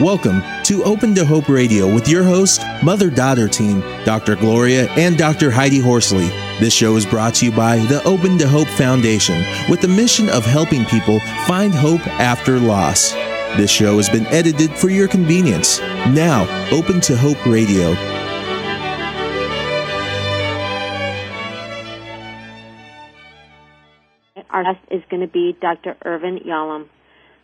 Welcome 0.00 0.40
to 0.62 0.82
Open 0.84 1.14
to 1.14 1.26
Hope 1.26 1.50
Radio 1.50 1.92
with 1.94 2.08
your 2.08 2.24
host, 2.24 2.62
mother 2.82 3.10
daughter 3.10 3.46
team, 3.48 3.80
Dr. 4.06 4.34
Gloria 4.34 4.88
and 4.92 5.18
Dr. 5.18 5.50
Heidi 5.50 5.78
Horsley. 5.78 6.28
This 6.58 6.72
show 6.72 6.96
is 6.96 7.04
brought 7.04 7.34
to 7.34 7.44
you 7.44 7.52
by 7.52 7.76
the 7.80 8.02
Open 8.04 8.38
to 8.38 8.48
Hope 8.48 8.66
Foundation 8.68 9.44
with 9.68 9.82
the 9.82 9.88
mission 9.88 10.30
of 10.30 10.46
helping 10.46 10.86
people 10.86 11.20
find 11.46 11.74
hope 11.74 12.00
after 12.06 12.58
loss. 12.58 13.12
This 13.58 13.70
show 13.70 13.98
has 13.98 14.08
been 14.08 14.24
edited 14.28 14.70
for 14.70 14.88
your 14.88 15.06
convenience. 15.06 15.80
Now, 15.80 16.48
Open 16.72 17.02
to 17.02 17.14
Hope 17.14 17.44
Radio. 17.44 17.90
Our 24.48 24.62
guest 24.64 24.80
is 24.90 25.02
going 25.10 25.20
to 25.20 25.28
be 25.28 25.54
Dr. 25.60 25.94
Irvin 26.06 26.38
Yalom. 26.38 26.86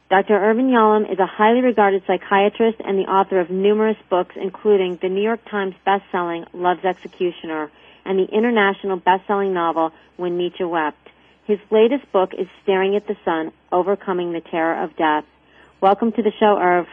Dr. 0.09 0.35
Irvin 0.35 0.69
Yalom 0.69 1.13
is 1.13 1.19
a 1.19 1.27
highly 1.27 1.63
regarded 1.63 2.05
psychiatrist 2.07 2.79
and 2.79 2.97
the 2.97 3.11
author 3.11 3.41
of 3.41 3.51
numerous 3.51 3.97
books, 4.09 4.37
including 4.37 4.99
the 5.03 5.09
New 5.09 5.23
York 5.23 5.41
Times 5.51 5.75
bestselling 5.85 6.47
Love's 6.53 6.85
Executioner 6.85 7.73
and 8.05 8.17
the 8.17 8.33
international 8.33 9.01
bestselling 9.01 9.53
novel 9.53 9.93
When 10.17 10.39
Nietzsche 10.39 10.63
Wept. 10.63 11.09
His 11.47 11.59
latest 11.73 12.11
book 12.13 12.35
is 12.39 12.47
Staring 12.63 12.95
at 12.95 13.09
the 13.09 13.17
Sun, 13.25 13.51
Overcoming 13.73 14.33
the 14.33 14.41
Terror 14.41 14.81
of 14.85 14.95
Death. 14.97 15.25
Welcome 15.81 16.13
to 16.13 16.23
the 16.23 16.33
show, 16.39 16.57
Irv. 16.57 16.87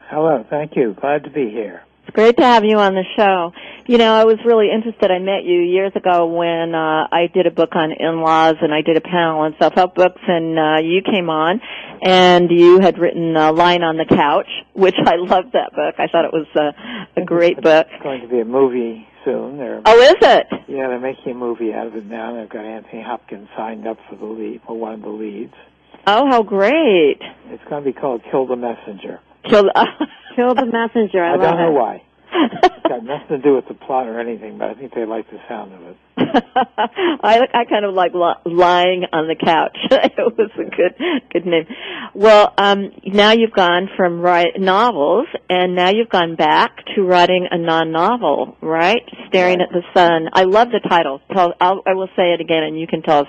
Hello, 0.00 0.44
thank 0.50 0.76
you. 0.76 0.94
Glad 1.00 1.24
to 1.24 1.30
be 1.30 1.48
here. 1.48 1.82
It's 2.08 2.14
great 2.14 2.38
to 2.38 2.42
have 2.42 2.64
you 2.64 2.78
on 2.78 2.94
the 2.94 3.04
show. 3.18 3.52
You 3.86 3.98
know, 3.98 4.14
I 4.14 4.24
was 4.24 4.38
really 4.42 4.70
interested. 4.74 5.10
I 5.10 5.18
met 5.18 5.44
you 5.44 5.60
years 5.60 5.92
ago 5.94 6.26
when 6.26 6.74
uh, 6.74 7.06
I 7.12 7.26
did 7.32 7.46
a 7.46 7.50
book 7.50 7.76
on 7.76 7.92
in-laws 7.92 8.54
and 8.62 8.72
I 8.72 8.80
did 8.80 8.96
a 8.96 9.02
panel 9.02 9.40
on 9.40 9.54
self-help 9.60 9.94
books 9.94 10.22
and 10.26 10.58
uh, 10.58 10.76
you 10.82 11.02
came 11.02 11.28
on 11.28 11.60
and 12.00 12.50
you 12.50 12.80
had 12.80 12.96
written 12.98 13.36
a 13.36 13.52
Lying 13.52 13.82
on 13.82 13.98
the 13.98 14.06
couch, 14.06 14.48
which 14.72 14.94
I 15.04 15.16
loved 15.16 15.52
that 15.52 15.72
book. 15.76 15.96
I 15.98 16.06
thought 16.10 16.24
it 16.24 16.32
was 16.32 16.46
a, 16.56 17.20
a 17.20 17.24
great 17.26 17.60
book. 17.60 17.86
It's 17.92 18.02
going 18.02 18.22
to 18.22 18.28
be 18.28 18.40
a 18.40 18.44
movie 18.46 19.06
soon. 19.26 19.58
They're, 19.58 19.82
Oh, 19.84 20.00
is 20.00 20.14
it? 20.22 20.46
yeah, 20.66 20.88
they're 20.88 20.98
making 20.98 21.32
a 21.32 21.34
movie 21.34 21.74
out 21.74 21.88
of 21.88 21.94
it 21.96 22.06
now. 22.06 22.34
They've 22.40 22.48
got 22.48 22.64
Anthony 22.64 23.02
Hopkins 23.02 23.48
signed 23.54 23.86
up 23.86 23.98
for 24.08 24.16
the 24.16 24.24
lead, 24.24 24.62
for 24.66 24.78
one 24.78 24.94
of 24.94 25.02
the 25.02 25.10
leads. 25.10 25.52
Oh, 26.06 26.26
how 26.30 26.42
great. 26.42 27.18
It's 27.50 27.64
going 27.68 27.84
to 27.84 27.92
be 27.92 27.92
called 27.92 28.22
Kill 28.30 28.46
the 28.46 28.56
Messenger. 28.56 29.20
Kill 29.48 29.64
Kill 30.36 30.54
the 30.54 30.66
messenger. 30.66 31.22
I, 31.24 31.34
I, 31.34 31.36
don't 31.36 31.56
know 31.56 31.68
it. 31.70 31.80
why. 31.80 32.02
It's 32.30 32.82
got 32.88 33.02
nothing 33.04 33.28
to 33.28 33.38
do 33.38 33.54
with 33.54 33.66
the 33.68 33.74
plot 33.74 34.06
or 34.06 34.20
anything, 34.20 34.58
but 34.58 34.68
I 34.70 34.74
think 34.74 34.94
they 34.94 35.04
like 35.06 35.28
the 35.30 35.38
sound 35.48 35.72
of 35.72 35.82
it. 35.82 35.96
I 36.18 37.40
I 37.54 37.64
kind 37.64 37.84
of 37.84 37.94
like 37.94 38.12
li- 38.12 38.36
lying 38.52 39.04
on 39.12 39.28
the 39.28 39.34
couch. 39.34 39.76
it 39.90 40.12
was 40.36 40.50
a 40.56 40.64
good 40.64 41.22
good 41.32 41.46
name. 41.46 41.66
Well, 42.14 42.52
um, 42.58 42.90
now 43.06 43.32
you've 43.32 43.52
gone 43.52 43.88
from 43.96 44.20
write 44.20 44.58
novels, 44.60 45.26
and 45.48 45.74
now 45.74 45.90
you've 45.90 46.08
gone 46.10 46.36
back 46.36 46.76
to 46.94 47.02
writing 47.02 47.48
a 47.50 47.56
non-novel, 47.58 48.56
right? 48.60 49.02
Staring 49.28 49.58
Right. 49.60 49.68
at 49.68 49.72
the 49.72 49.82
sun. 49.94 50.28
I 50.32 50.42
love 50.42 50.68
the 50.68 50.86
title. 50.88 51.20
Tell, 51.32 51.54
I'll, 51.60 51.82
I 51.86 51.94
will 51.94 52.08
say 52.16 52.32
it 52.34 52.40
again, 52.40 52.62
and 52.64 52.78
you 52.78 52.86
can 52.86 53.02
tell 53.02 53.20
us 53.20 53.28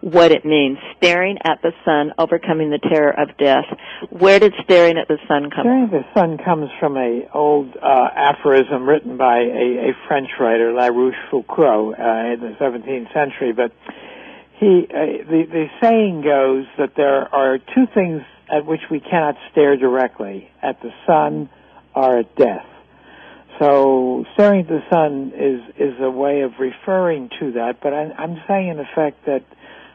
what 0.00 0.32
it 0.32 0.44
means. 0.44 0.78
Staring 0.96 1.38
at 1.44 1.60
the 1.62 1.72
sun, 1.84 2.12
overcoming 2.18 2.70
the 2.70 2.78
terror 2.78 3.10
of 3.10 3.36
death. 3.36 3.64
Where 4.10 4.38
did 4.38 4.54
staring 4.64 4.96
at 4.96 5.08
the 5.08 5.18
sun 5.26 5.50
come? 5.50 5.64
Staring 5.64 5.84
at 5.84 5.90
the 5.90 6.04
Sun 6.14 6.38
comes 6.44 6.70
from 6.78 6.96
a 6.96 7.28
old 7.34 7.76
uh, 7.76 8.08
aphorism 8.14 8.88
written 8.88 9.16
by 9.16 9.38
a, 9.38 9.90
a 9.90 9.92
French 10.06 10.28
writer, 10.40 10.72
La 10.72 10.88
Rochefoucauld, 10.88 11.98
uh, 11.98 12.34
in 12.34 12.40
the 12.40 12.56
17th 12.60 13.12
century. 13.12 13.52
But 13.52 13.72
he, 14.58 14.86
uh, 14.90 15.24
the, 15.28 15.44
the 15.50 15.66
saying 15.80 16.22
goes 16.22 16.66
that 16.78 16.94
there 16.96 17.32
are 17.34 17.58
two 17.58 17.86
things 17.94 18.22
at 18.50 18.66
which 18.66 18.80
we 18.90 19.00
cannot 19.00 19.36
stare 19.52 19.76
directly: 19.76 20.50
at 20.62 20.80
the 20.80 20.90
sun 21.06 21.50
or 21.94 22.18
at 22.18 22.36
death. 22.36 22.66
So 23.58 24.24
staring 24.34 24.60
at 24.60 24.68
the 24.68 24.82
sun 24.90 25.32
is 25.34 25.60
is 25.76 26.00
a 26.00 26.10
way 26.10 26.42
of 26.42 26.52
referring 26.60 27.30
to 27.40 27.52
that. 27.52 27.80
But 27.82 27.92
I, 27.92 28.12
I'm 28.16 28.40
saying 28.46 28.68
in 28.68 28.78
effect 28.78 29.26
that 29.26 29.42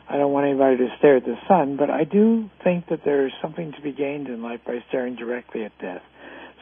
I 0.10 0.18
don't 0.18 0.32
want 0.32 0.48
anybody 0.48 0.78
to 0.78 0.90
stare 0.98 1.18
at 1.18 1.26
the 1.26 1.36
sun, 1.48 1.78
but 1.78 1.90
I 1.90 2.04
do 2.04 2.50
think 2.64 2.88
that 2.90 3.02
there 3.06 3.26
is 3.26 3.34
something 3.42 3.72
to 3.74 3.82
be 3.82 3.92
gained 3.92 4.28
in 4.28 4.42
life 4.42 4.60
by 4.66 4.84
staring 4.90 5.16
directly 5.16 5.64
at 5.64 5.78
death. 5.80 6.02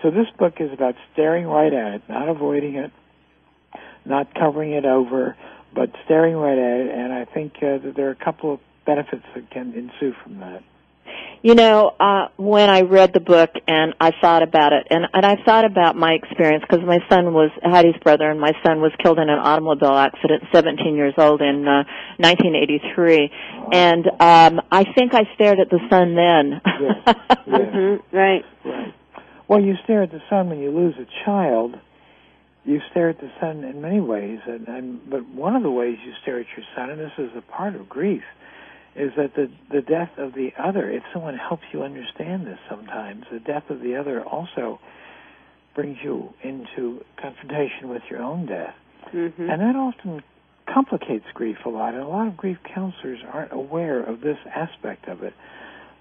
So 0.02 0.09
this 0.09 0.28
book 0.38 0.56
is 0.59 0.72
about 0.74 0.96
staring 1.13 1.46
right 1.46 1.74
at 1.74 1.96
it, 1.96 2.01
not 2.09 2.30
avoiding 2.30 2.75
it, 2.75 2.91
not 4.06 4.34
covering 4.34 4.74
it 4.74 4.85
over, 4.85 5.35
but 5.74 5.90
staring 6.06 6.35
right 6.35 6.57
at 6.57 6.88
it. 6.88 6.91
And 6.91 7.13
I 7.13 7.25
think 7.25 7.53
uh, 7.57 7.78
that 7.84 7.94
there 7.96 8.07
are 8.07 8.12
a 8.12 8.24
couple 8.24 8.53
of 8.53 8.59
benefits 8.85 9.25
that 9.35 9.50
can 9.51 9.74
ensue 9.74 10.13
from 10.24 10.40
that. 10.40 10.63
You 11.44 11.56
know, 11.56 11.96
uh, 12.00 12.28
when 12.38 12.69
I 12.69 12.81
read 12.81 13.13
the 13.13 13.19
book 13.19 13.50
and 13.68 13.96
I 14.00 14.12
thought 14.22 14.44
about 14.44 14.74
it, 14.74 14.85
and, 14.91 15.06
and 15.12 15.25
I 15.25 15.38
thought 15.44 15.66
about 15.66 15.96
my 15.96 16.12
experience 16.13 16.63
because 16.69 16.85
my 16.85 17.00
son 17.09 17.34
was 17.34 17.50
Heidi's 17.63 17.97
brother, 18.03 18.29
and 18.29 18.40
my 18.40 18.52
son 18.63 18.79
was 18.79 18.91
killed 19.02 19.18
in 19.18 19.28
an 19.28 19.40
automobile 19.40 19.97
accident, 19.97 20.44
17 20.53 20.96
years 20.96 21.16
old, 21.18 21.41
in 21.41 21.68
uh, 21.68 21.84
1983. 22.18 23.31
And 23.74 24.06
um, 24.19 24.62
I 24.72 24.84
think 24.94 25.16
I 25.16 25.24
stared 25.34 25.59
at 25.59 25.72
the 25.72 25.80
sun 25.90 26.13
then. 26.13 26.62
Yes, 26.80 27.16
yes. 27.47 27.74
hmm 27.74 28.16
Right. 28.16 28.46
Right. 28.63 28.94
Well, 29.47 29.62
you 29.62 29.75
stare 29.84 30.03
at 30.03 30.12
the 30.12 30.22
sun 30.30 30.47
when 30.50 30.59
you 30.59 30.69
lose 30.69 30.96
a 31.00 31.07
child. 31.25 31.75
You 32.66 32.80
stare 32.91 33.09
at 33.09 33.19
the 33.19 33.31
sun 33.40 33.63
in 33.63 33.81
many 33.81 34.00
ways, 34.00 34.40
and, 34.46 34.68
and 34.68 35.09
but 35.09 35.28
one 35.28 35.56
of 35.56 35.63
the 35.63 35.72
ways 35.72 35.97
you 36.06 36.13
stare 36.22 36.40
at 36.40 36.46
your 36.56 36.66
son, 36.75 36.91
and 36.91 37.00
this 37.00 37.12
is 37.18 37.31
a 37.35 37.41
part 37.41 37.75
of 37.75 37.90
grief, 37.90 38.22
is 38.96 39.12
that 39.18 39.35
the 39.35 39.50
the 39.72 39.81
death 39.81 40.12
of 40.18 40.34
the 40.34 40.52
other. 40.62 40.90
If 40.90 41.03
someone 41.13 41.38
helps 41.38 41.63
you 41.72 41.84
understand 41.84 42.46
this, 42.46 42.59
sometimes 42.69 43.25
the 43.31 43.40
death 43.40 43.69
of 43.69 43.81
the 43.81 43.96
other 43.96 44.24
also 44.24 44.79
brings 45.75 45.97
you 46.03 46.34
into 46.44 47.03
confrontation 47.22 47.88
with 47.90 48.01
your 48.09 48.22
own 48.22 48.46
death, 48.46 48.75
hmm 49.12 49.28
and 49.38 49.62
that 49.62 49.75
often 49.75 50.24
complicates 50.72 51.25
grief 51.34 51.57
a 51.66 51.69
lot. 51.69 51.94
And 51.94 52.03
a 52.03 52.07
lot 52.07 52.28
of 52.28 52.38
grief 52.38 52.57
counselors 52.74 53.19
aren't 53.31 53.53
aware 53.53 54.01
of 54.03 54.22
this 54.22 54.38
aspect 54.53 55.07
of 55.07 55.24
it. 55.24 55.34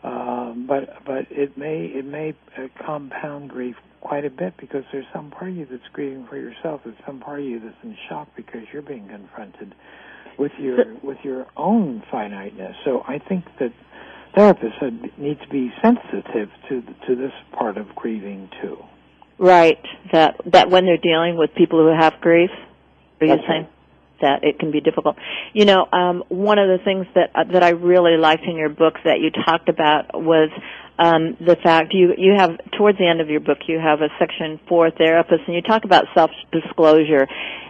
Um, 0.03 0.67
but 0.67 1.05
but 1.05 1.27
it 1.31 1.57
may 1.59 1.85
it 1.85 2.05
may 2.05 2.35
uh, 2.57 2.69
compound 2.85 3.51
grief 3.51 3.77
quite 4.01 4.25
a 4.25 4.31
bit 4.31 4.55
because 4.57 4.83
there's 4.93 5.05
some 5.13 5.31
part 5.31 5.51
of 5.51 5.57
you 5.57 5.67
that's 5.71 5.87
grieving 5.93 6.27
for 6.27 6.37
yourself. 6.37 6.81
There's 6.85 6.97
some 7.07 7.21
part 7.21 7.41
of 7.41 7.45
you 7.45 7.61
that's 7.61 7.77
in 7.85 7.97
shock 8.09 8.29
because 8.35 8.63
you're 8.73 8.83
being 8.83 9.09
confronted 9.09 9.75
with 10.41 10.53
your 10.59 10.79
with 11.03 11.19
your 11.23 11.47
own 11.57 12.03
finiteness. 12.11 12.75
So 12.85 13.05
I 13.07 13.19
think 13.19 13.45
that 13.61 13.73
therapists 14.37 15.19
need 15.19 15.39
to 15.41 15.49
be 15.49 15.71
sensitive 15.83 16.49
to 16.69 16.83
to 17.07 17.15
this 17.15 17.33
part 17.53 17.77
of 17.77 17.95
grieving 17.95 18.49
too. 18.63 18.79
right. 19.39 19.79
That 20.13 20.41
that 20.47 20.71
when 20.71 20.87
they're 20.87 20.97
dealing 21.13 21.37
with 21.37 21.51
people 21.55 21.79
who 21.79 21.93
have 21.97 22.15
grief, 22.21 22.51
are 23.21 23.27
you 23.27 23.37
That's 23.37 23.47
saying? 23.49 23.63
right. 23.65 23.71
That 24.21 24.45
it 24.45 24.59
can 24.59 24.71
be 24.71 24.81
difficult. 24.81 25.17
You 25.53 25.65
know, 25.65 25.87
um, 25.93 26.25
one 26.29 26.59
of 26.59 26.69
the 26.69 26.83
things 26.85 27.07
that 27.15 27.31
uh, 27.35 27.45
that 27.53 27.63
I 27.63 27.71
really 27.71 28.17
liked 28.17 28.45
in 28.45 28.57
your 28.57 28.69
book 28.69 28.95
that 29.05 29.21
you 29.21 29.31
talked 29.31 29.69
about 29.69 30.21
was 30.21 30.51
um, 30.99 31.37
the 31.41 31.57
fact 31.57 31.93
you 31.93 32.15
you 32.17 32.35
have 32.37 32.59
towards 32.77 32.99
the 32.99 33.07
end 33.07 33.21
of 33.21 33.29
your 33.29 33.41
book 33.41 33.59
you 33.67 33.79
have 33.79 34.03
a 34.03 34.09
section 34.19 34.61
for 34.69 34.91
therapists 34.91 35.47
and 35.47 35.55
you 35.55 35.63
talk 35.63 35.85
about 35.85 36.05
self 36.15 36.31
disclosure. 36.53 37.27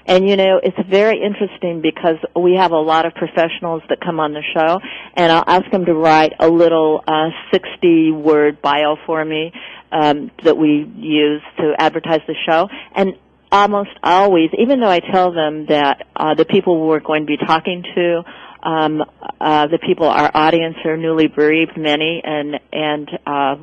And 0.07 0.29
you 0.29 0.37
know, 0.37 0.61
it's 0.63 0.77
very 0.89 1.23
interesting 1.23 1.83
because 1.83 2.17
we 2.35 2.57
have 2.57 2.73
a 2.73 2.79
lot 2.79 3.07
of 3.07 3.15
professionals 3.15 3.83
that 3.89 4.01
come 4.01 4.19
on 4.19 4.33
the 4.33 4.43
show, 4.55 4.81
and 5.15 5.31
I'll 5.31 5.45
ask 5.47 5.71
them 5.71 5.85
to 5.85 5.95
write 5.95 6.33
a 6.41 6.49
little 6.49 7.05
uh, 7.07 7.29
60 7.53 8.11
word 8.13 8.61
bio 8.61 8.97
for 9.07 9.25
me 9.25 9.53
um, 9.93 10.31
that 10.43 10.57
we 10.57 10.91
use 10.97 11.43
to 11.59 11.75
advertise 11.79 12.21
the 12.27 12.35
show. 12.49 12.69
And 12.95 13.15
almost 13.53 13.91
always, 14.03 14.51
even 14.59 14.81
though 14.81 14.89
I 14.89 15.01
tell 15.01 15.33
them 15.33 15.67
that 15.67 16.07
uh, 16.17 16.35
the 16.35 16.45
people 16.45 16.87
we're 16.87 17.01
going 17.01 17.23
to 17.23 17.27
be 17.27 17.37
talking 17.37 17.83
to, 17.95 18.23
um, 18.63 19.03
uh, 19.41 19.67
the 19.69 19.79
people, 19.79 20.07
our 20.07 20.31
audience 20.35 20.77
are 20.85 20.97
newly 20.97 21.27
bereaved, 21.29 21.77
many, 21.77 22.23
and 22.25 22.61
and 22.73 23.09
uh, 23.27 23.57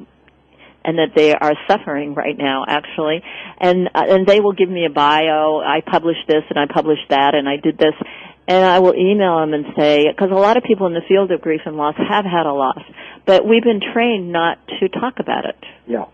and 0.84 0.98
that 1.00 1.12
they 1.16 1.34
are 1.34 1.54
suffering 1.68 2.14
right 2.16 2.38
now, 2.38 2.64
actually, 2.68 3.22
and 3.60 3.88
uh, 3.94 4.04
and 4.08 4.26
they 4.26 4.40
will 4.40 4.54
give 4.54 4.70
me 4.70 4.86
a 4.86 4.90
bio. 4.90 5.60
I 5.60 5.82
published 5.86 6.28
this 6.28 6.44
and 6.50 6.58
I 6.58 6.66
published 6.72 7.10
that 7.10 7.36
and 7.36 7.48
I 7.48 7.58
did 7.58 7.78
this, 7.78 7.94
and 8.48 8.66
I 8.66 8.80
will 8.80 8.96
email 8.96 9.40
them 9.42 9.54
and 9.54 9.66
say 9.78 10.06
because 10.10 10.32
a 10.32 10.40
lot 10.40 10.58
of 10.58 10.64
people 10.64 10.88
in 10.88 10.94
the 10.94 11.06
field 11.08 11.32
of 11.32 11.42
grief 11.42 11.62
and 11.66 11.76
loss 11.76 11.96
have 11.98 12.26
had 12.26 12.46
a 12.46 12.54
loss, 12.54 12.82
but 13.26 13.46
we've 13.48 13.64
been 13.64 13.82
trained 13.94 14.32
not 14.32 14.58
to 14.80 14.90
talk 14.90 15.20
about 15.20 15.46
it 15.46 15.58
Yeah. 15.86 16.06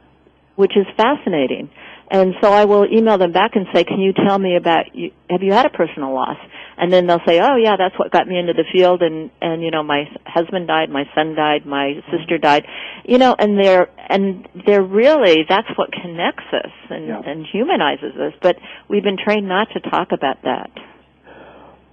which 0.56 0.76
is 0.76 0.86
fascinating. 0.98 1.70
And 2.12 2.36
so 2.42 2.52
I 2.52 2.66
will 2.66 2.86
email 2.86 3.18
them 3.18 3.32
back 3.32 3.56
and 3.56 3.66
say, 3.74 3.84
"Can 3.84 4.00
you 4.00 4.14
tell 4.14 4.38
me 4.38 4.56
about 4.56 4.96
you? 4.96 5.12
Have 5.30 5.42
you 5.42 5.54
had 5.54 5.66
a 5.66 5.70
personal 5.70 6.14
loss?" 6.14 6.38
And 6.78 6.92
then 6.92 7.08
they'll 7.08 7.24
say, 7.26 7.40
"Oh 7.40 7.56
yeah, 7.56 7.76
that's 7.78 7.98
what 7.98 8.12
got 8.12 8.28
me 8.28 8.38
into 8.38 8.54
the 8.54 8.66
field." 8.72 9.02
And 9.02 9.32
and 9.42 9.64
you 9.64 9.72
know, 9.72 9.84
my 9.84 10.06
husband 10.26 10.68
died, 10.68 10.90
my 10.90 11.06
son 11.16 11.36
died, 11.36 11.66
my 11.66 12.04
sister 12.12 12.38
died. 12.38 12.66
You 13.06 13.18
know, 13.18 13.36
and 13.38 13.58
they're 13.58 13.90
and 14.10 14.48
they're 14.66 14.84
really 14.84 15.46
that's 15.48 15.70
what 15.76 15.92
connects 15.92 16.46
us 16.52 16.72
and 16.90 17.08
Yeah. 17.08 17.22
and 17.26 17.46
humanizes 17.46 18.16
us. 18.18 18.34
But 18.42 18.58
we've 18.88 19.04
been 19.04 19.18
trained 19.18 19.48
not 19.48 19.70
to 19.72 19.80
talk 19.80 20.12
about 20.12 20.42
that. 20.44 20.72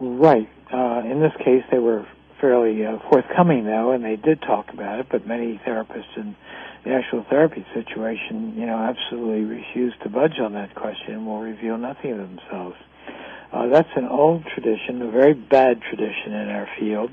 Right. 0.00 0.48
Uh, 0.72 1.02
in 1.04 1.20
this 1.20 1.32
case, 1.44 1.62
they 1.70 1.78
were 1.78 2.06
fairly 2.40 2.84
uh, 2.84 2.98
forthcoming, 3.10 3.64
though, 3.64 3.92
and 3.92 4.04
they 4.04 4.16
did 4.16 4.40
talk 4.42 4.72
about 4.72 5.00
it. 5.00 5.06
But 5.10 5.26
many 5.26 5.60
therapists 5.66 6.16
in 6.16 6.36
the 6.84 6.92
actual 6.92 7.24
therapy 7.28 7.64
situation, 7.74 8.54
you 8.56 8.66
know, 8.66 8.76
absolutely 8.76 9.44
refuse 9.44 9.92
to 10.02 10.08
budge 10.08 10.38
on 10.40 10.54
that 10.54 10.74
question 10.74 11.14
and 11.14 11.26
will 11.26 11.40
reveal 11.40 11.76
nothing 11.76 12.12
of 12.12 12.18
themselves. 12.18 12.76
Uh, 13.52 13.68
that's 13.68 13.90
an 13.96 14.06
old 14.06 14.44
tradition, 14.54 15.02
a 15.02 15.10
very 15.10 15.34
bad 15.34 15.80
tradition 15.82 16.32
in 16.32 16.48
our 16.48 16.68
field, 16.78 17.10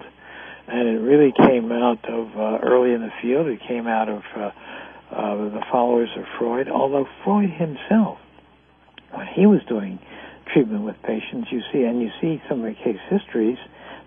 and 0.67 0.87
it 0.87 0.99
really 0.99 1.33
came 1.35 1.71
out 1.71 2.07
of 2.07 2.27
uh, 2.37 2.59
early 2.63 2.93
in 2.93 3.01
the 3.01 3.11
field. 3.21 3.47
It 3.47 3.59
came 3.67 3.87
out 3.87 4.07
of 4.07 4.21
uh, 4.35 4.51
uh, 5.11 5.35
the 5.49 5.63
followers 5.71 6.09
of 6.15 6.25
Freud, 6.37 6.69
although 6.69 7.07
Freud 7.23 7.49
himself, 7.49 8.19
when 9.11 9.27
he 9.35 9.45
was 9.45 9.61
doing 9.67 9.99
treatment 10.53 10.83
with 10.83 10.95
patients, 11.03 11.47
you 11.51 11.61
see, 11.73 11.83
and 11.83 12.01
you 12.01 12.09
see 12.21 12.41
some 12.47 12.63
of 12.63 12.65
the 12.65 12.83
case 12.83 12.99
histories 13.09 13.57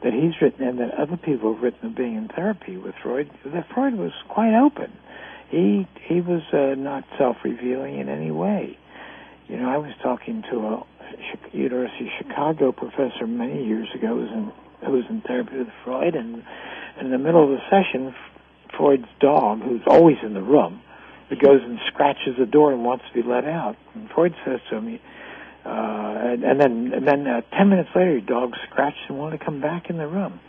that 0.02 0.12
he's 0.12 0.41
written 0.41 0.67
and 0.67 0.79
that 0.79 0.94
other 0.94 1.17
people 1.17 1.55
have 1.55 1.62
written 1.62 1.91
of 1.91 1.94
being 1.97 2.17
in 2.17 2.29
therapy 2.29 2.76
with 2.76 2.94
Freud, 3.02 3.31
that 3.44 3.67
Freud 3.75 3.94
was 3.94 4.12
quite 4.29 4.55
open. 4.55 4.93
He 5.50 5.87
he 6.06 6.20
was 6.20 6.43
uh, 6.52 6.75
not 6.76 7.05
self-revealing 7.19 7.99
in 7.99 8.08
any 8.08 8.31
way. 8.31 8.79
You 9.49 9.56
know, 9.58 9.69
I 9.69 9.79
was 9.79 9.93
talking 10.02 10.43
to 10.50 10.56
a 10.61 10.87
University 11.52 12.06
of 12.06 12.12
Chicago 12.19 12.73
professor 12.73 13.26
many 13.26 13.67
years 13.67 13.88
ago 13.94 14.08
who 14.08 14.20
was 14.20 14.31
in, 14.31 14.52
who 14.87 14.93
was 14.93 15.05
in 15.11 15.20
therapy 15.23 15.58
with 15.58 15.69
Freud, 15.85 16.14
and, 16.14 16.44
in 17.00 17.11
the 17.11 17.19
middle 17.19 17.43
of 17.43 17.50
the 17.50 17.61
session, 17.70 18.14
Freud's 18.76 19.08
dog, 19.20 19.62
who's 19.62 19.82
always 19.87 20.19
in 20.23 20.35
the 20.35 20.43
room, 20.43 20.82
it 21.31 21.41
goes 21.41 21.61
and 21.62 21.79
scratches 21.87 22.37
the 22.38 22.47
door 22.47 22.73
and 22.73 22.85
wants 22.85 23.05
to 23.08 23.23
be 23.23 23.26
let 23.26 23.44
out. 23.44 23.76
And 23.94 24.08
Freud 24.11 24.35
says 24.44 24.61
to 24.69 24.76
him, 24.76 25.00
uh, 25.64 26.09
and, 26.32 26.44
and 26.44 26.60
then 26.60 26.92
and 26.94 27.06
then 27.06 27.26
uh, 27.26 27.40
ten 27.56 27.68
minutes 27.68 27.90
later, 27.94 28.12
your 28.12 28.20
dog 28.20 28.52
scratched 28.70 29.08
and 29.08 29.18
wanted 29.18 29.38
to 29.38 29.44
come 29.44 29.60
back 29.60 29.90
in 29.90 29.96
the 29.98 30.06
room. 30.06 30.40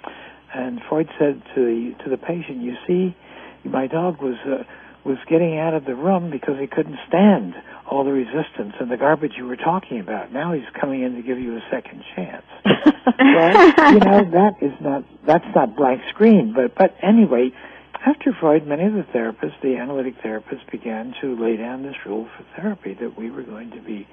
And 0.53 0.81
Freud 0.89 1.09
said 1.17 1.41
to 1.55 1.61
the 1.61 2.03
to 2.03 2.09
the 2.09 2.17
patient, 2.17 2.61
"You 2.61 2.75
see, 2.87 3.15
my 3.63 3.87
dog 3.87 4.21
was 4.21 4.35
uh, 4.45 4.63
was 5.03 5.17
getting 5.27 5.57
out 5.57 5.73
of 5.73 5.85
the 5.85 5.95
room 5.95 6.29
because 6.29 6.59
he 6.59 6.67
couldn't 6.67 6.97
stand 7.07 7.55
all 7.89 8.03
the 8.03 8.11
resistance 8.11 8.73
and 8.79 8.89
the 8.89 8.97
garbage 8.97 9.33
you 9.37 9.45
were 9.45 9.57
talking 9.57 9.99
about. 9.99 10.31
Now 10.31 10.53
he's 10.53 10.69
coming 10.79 11.01
in 11.01 11.15
to 11.15 11.21
give 11.21 11.39
you 11.39 11.57
a 11.57 11.61
second 11.71 12.03
chance. 12.15 12.45
you 12.65 13.99
know 13.99 14.23
that 14.31 14.53
is 14.61 14.73
not 14.79 15.03
that's 15.25 15.45
not 15.55 15.75
blank 15.75 16.01
screen. 16.13 16.53
But 16.55 16.75
but 16.75 16.95
anyway, 17.01 17.51
after 18.05 18.35
Freud, 18.39 18.65
many 18.67 18.85
of 18.85 18.93
the 18.93 19.05
therapists, 19.13 19.59
the 19.61 19.77
analytic 19.77 20.15
therapists, 20.23 20.69
began 20.71 21.13
to 21.21 21.35
lay 21.35 21.57
down 21.57 21.83
this 21.83 21.95
rule 22.05 22.27
for 22.37 22.61
therapy 22.61 22.95
that 22.99 23.17
we 23.17 23.29
were 23.29 23.43
going 23.43 23.71
to 23.71 23.81
be 23.81 24.07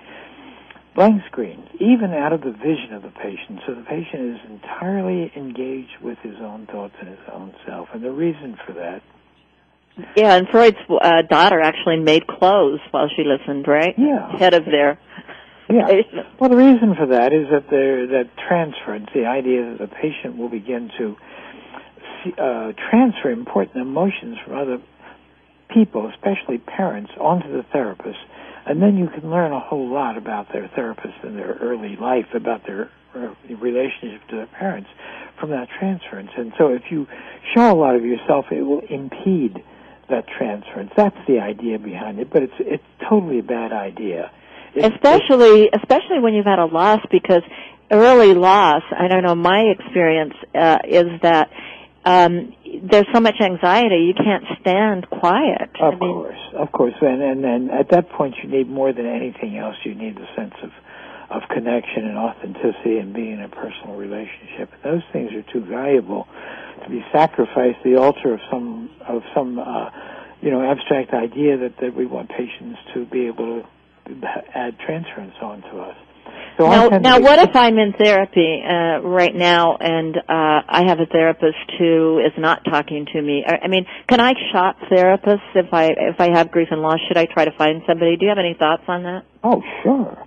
blank 0.95 1.23
screens, 1.31 1.58
even 1.81 2.13
out 2.13 2.33
of 2.33 2.41
the 2.41 2.53
vision 2.53 2.93
of 2.93 3.03
the 3.03 3.11
patient. 3.11 3.61
So 3.67 3.75
the 3.75 3.83
patient 3.83 4.37
is 4.37 4.51
entirely 4.51 5.33
engaged 5.37 5.99
with 6.03 6.19
his 6.23 6.35
own 6.41 6.67
thoughts 6.67 6.95
and 7.01 7.09
his 7.09 7.19
own 7.33 7.55
self. 7.67 7.89
And 7.93 8.03
the 8.03 8.11
reason 8.11 8.57
for 8.67 8.73
that. 8.75 9.03
Yeah, 10.17 10.35
and 10.35 10.49
Freud's 10.49 10.77
uh, 10.89 11.23
daughter 11.23 11.61
actually 11.61 11.99
made 11.99 12.27
clothes 12.27 12.81
while 12.91 13.09
she 13.17 13.25
listened, 13.25 13.67
right? 13.67 13.95
Yeah. 13.99 14.37
Head 14.39 14.55
of 14.55 14.65
their. 14.65 14.99
Yeah. 15.69 15.87
Well, 16.41 16.51
the 16.51 16.57
reason 16.57 16.95
for 16.95 17.07
that 17.07 17.33
is 17.33 17.49
that 17.51 17.69
there 17.69 18.07
that 18.07 18.31
transference, 18.49 19.09
the 19.13 19.27
idea 19.27 19.71
that 19.71 19.79
the 19.79 19.89
patient 19.89 20.37
will 20.39 20.49
begin 20.49 20.89
to 20.99 21.17
uh, 22.39 22.73
transfer 22.91 23.31
important 23.31 23.83
emotions 23.83 24.37
from 24.45 24.57
other 24.57 24.79
people, 25.69 26.11
especially 26.15 26.59
parents, 26.59 27.11
onto 27.21 27.53
the 27.53 27.65
therapist, 27.73 28.19
and 28.69 28.83
then 28.83 28.97
you 28.97 29.09
can 29.09 29.31
learn 29.31 29.53
a 29.53 29.61
whole 29.61 29.89
lot 29.93 30.17
about 30.17 30.53
their 30.53 30.69
therapist 30.75 31.15
and 31.23 31.37
their 31.37 31.57
early 31.61 31.97
life, 31.97 32.27
about 32.35 32.67
their 32.67 32.91
uh, 33.15 33.35
relationship 33.61 34.21
to 34.29 34.37
their 34.37 34.47
parents 34.47 34.89
from 35.41 35.51
that 35.51 35.69
transference. 35.79 36.31
And 36.37 36.53
so, 36.59 36.69
if 36.69 36.83
you 36.91 37.07
show 37.55 37.73
a 37.73 37.79
lot 37.79 37.97
of 37.97 38.05
yourself, 38.05 38.47
it 38.51 38.63
will 38.63 38.83
impede 38.89 39.63
that 40.11 40.27
transference. 40.39 40.91
That's 40.97 41.17
the 41.27 41.41
idea 41.41 41.79
behind 41.79 42.19
it, 42.19 42.31
but 42.31 42.43
it's 42.43 42.59
it's 42.61 42.85
totally 43.09 43.39
a 43.39 43.43
bad 43.43 43.73
idea. 43.73 44.31
It's, 44.75 44.95
especially 44.95 45.65
it's, 45.65 45.83
especially 45.83 46.21
when 46.21 46.35
you've 46.35 46.47
had 46.47 46.59
a 46.59 46.67
loss, 46.67 47.01
because 47.11 47.43
early 47.91 48.35
loss. 48.35 48.83
I 48.91 49.09
don't 49.09 49.23
know. 49.23 49.35
My 49.35 49.61
experience 49.61 50.35
uh, 50.55 50.79
is 50.87 51.07
that 51.23 51.51
um, 52.05 52.55
there's 52.91 53.07
so 53.13 53.21
much 53.21 53.37
anxiety 53.41 54.07
you 54.07 54.15
can't 54.15 54.45
stand 54.61 55.09
quiet. 55.11 55.71
Of 55.81 55.81
I 55.81 55.91
mean, 55.91 55.99
course, 55.99 56.39
of 56.55 56.73
course, 56.73 56.95
and, 57.01 57.23
and 57.23 57.45
and 57.45 57.71
at 57.71 57.91
that 57.91 58.11
point 58.11 58.37
you 58.43 58.49
need 58.49 58.69
more 58.69 58.93
than 58.93 59.07
anything 59.07 59.59
else. 59.59 59.77
You 59.85 59.95
need 59.95 60.17
a 60.19 60.29
sense 60.37 60.55
of 60.63 60.71
of 61.31 61.43
connection 61.51 62.07
and 62.07 62.17
authenticity 62.17 62.99
and 62.99 63.13
being 63.13 63.33
in 63.33 63.43
a 63.43 63.49
personal 63.49 63.97
relationship. 63.97 64.73
And 64.73 64.95
those 64.95 65.03
things 65.13 65.33
are 65.33 65.43
too 65.53 65.61
valuable 65.61 66.27
to 66.83 66.89
be 66.89 67.05
sacrificed 67.13 67.85
the 67.85 67.97
altar 67.97 68.33
of 68.33 68.41
some 68.51 68.91
of 69.07 69.23
some 69.35 69.59
uh, 69.59 69.91
you 70.41 70.51
know 70.51 70.63
abstract 70.63 71.13
idea 71.13 71.59
that 71.59 71.77
that 71.81 71.95
we 71.95 72.07
want 72.07 72.31
patients 72.31 72.79
to 72.95 73.05
be 73.05 73.27
able 73.27 73.63
to 74.07 74.15
add 74.55 74.79
transference 74.79 75.35
on 75.43 75.63
to 75.63 75.81
us. 75.81 75.97
So 76.59 76.69
now, 76.69 76.89
now 76.99 77.21
what 77.21 77.39
if 77.39 77.55
I'm 77.55 77.79
in 77.79 77.93
therapy 77.93 78.63
uh, 78.65 79.01
right 79.01 79.35
now 79.35 79.77
and 79.77 80.17
uh, 80.17 80.23
I 80.29 80.85
have 80.87 80.99
a 80.99 81.07
therapist 81.07 81.57
who 81.79 82.19
is 82.19 82.33
not 82.37 82.65
talking 82.65 83.07
to 83.13 83.23
me? 83.23 83.45
I 83.47 83.69
mean, 83.69 83.87
can 84.09 84.21
I 84.21 84.35
shop 84.53 84.77
therapists 84.91 85.55
if 85.55 85.73
I 85.73 85.91
if 85.97 86.21
I 86.21 86.37
have 86.37 86.51
grief 86.51 86.69
and 86.71 86.83
loss? 86.83 86.99
Should 87.07 87.17
I 87.17 87.27
try 87.27 87.45
to 87.45 87.53
find 87.57 87.83
somebody? 87.87 88.17
Do 88.17 88.25
you 88.25 88.29
have 88.31 88.39
any 88.39 88.55
thoughts 88.59 88.83
on 88.89 89.05
that? 89.05 89.25
Oh, 89.45 89.63
sure. 89.85 90.27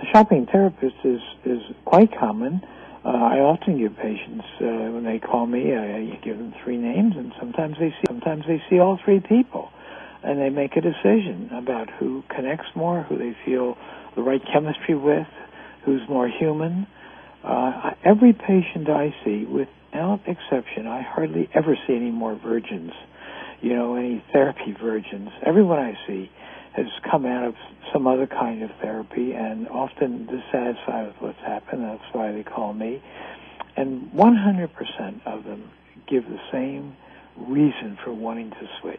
The 0.00 0.06
shopping 0.12 0.46
therapist 0.50 0.96
is 1.04 1.20
is 1.44 1.60
quite 1.84 2.10
common. 2.18 2.60
Uh, 3.04 3.10
I 3.10 3.38
often 3.38 3.78
give 3.78 3.96
patients 3.96 4.44
uh, 4.60 4.90
when 4.90 5.04
they 5.04 5.20
call 5.20 5.46
me, 5.46 5.72
I, 5.72 5.96
I 5.96 6.20
give 6.24 6.36
them 6.36 6.52
three 6.64 6.76
names, 6.76 7.14
and 7.16 7.32
sometimes 7.38 7.76
they 7.78 7.90
see 7.90 8.04
sometimes 8.06 8.44
they 8.48 8.60
see 8.68 8.80
all 8.80 8.98
three 9.04 9.20
people, 9.20 9.70
and 10.24 10.40
they 10.40 10.50
make 10.50 10.76
a 10.76 10.80
decision 10.80 11.50
about 11.52 11.88
who 11.98 12.24
connects 12.28 12.66
more, 12.74 13.04
who 13.04 13.16
they 13.16 13.36
feel 13.46 13.78
the 14.18 14.24
right 14.24 14.42
chemistry 14.52 14.96
with, 14.96 15.28
who's 15.84 16.00
more 16.08 16.28
human. 16.28 16.88
Uh, 17.44 17.90
every 18.04 18.32
patient 18.32 18.90
I 18.90 19.14
see, 19.24 19.44
without 19.44 20.20
exception, 20.26 20.88
I 20.88 21.02
hardly 21.02 21.48
ever 21.54 21.78
see 21.86 21.94
any 21.94 22.10
more 22.10 22.34
virgins, 22.34 22.90
you 23.60 23.76
know, 23.76 23.94
any 23.94 24.24
therapy 24.32 24.74
virgins. 24.82 25.28
Everyone 25.46 25.78
I 25.78 25.94
see 26.08 26.28
has 26.74 26.86
come 27.08 27.26
out 27.26 27.44
of 27.46 27.54
some 27.92 28.08
other 28.08 28.26
kind 28.26 28.64
of 28.64 28.70
therapy 28.82 29.34
and 29.34 29.68
often 29.68 30.26
dissatisfied 30.26 31.06
with 31.06 31.16
what's 31.20 31.38
happened. 31.46 31.84
That's 31.84 32.12
why 32.12 32.32
they 32.32 32.42
call 32.42 32.74
me. 32.74 33.00
And 33.76 34.10
100% 34.10 35.26
of 35.26 35.44
them 35.44 35.70
give 36.08 36.24
the 36.24 36.40
same 36.50 36.96
reason 37.36 37.96
for 38.02 38.12
wanting 38.12 38.50
to 38.50 38.68
switch. 38.80 38.98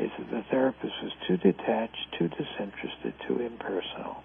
Is 0.00 0.10
that 0.18 0.30
the 0.30 0.42
therapist 0.50 0.94
was 1.04 1.12
too 1.28 1.36
detached, 1.36 2.16
too 2.18 2.28
disinterested, 2.28 3.14
too 3.28 3.38
impersonal. 3.38 4.24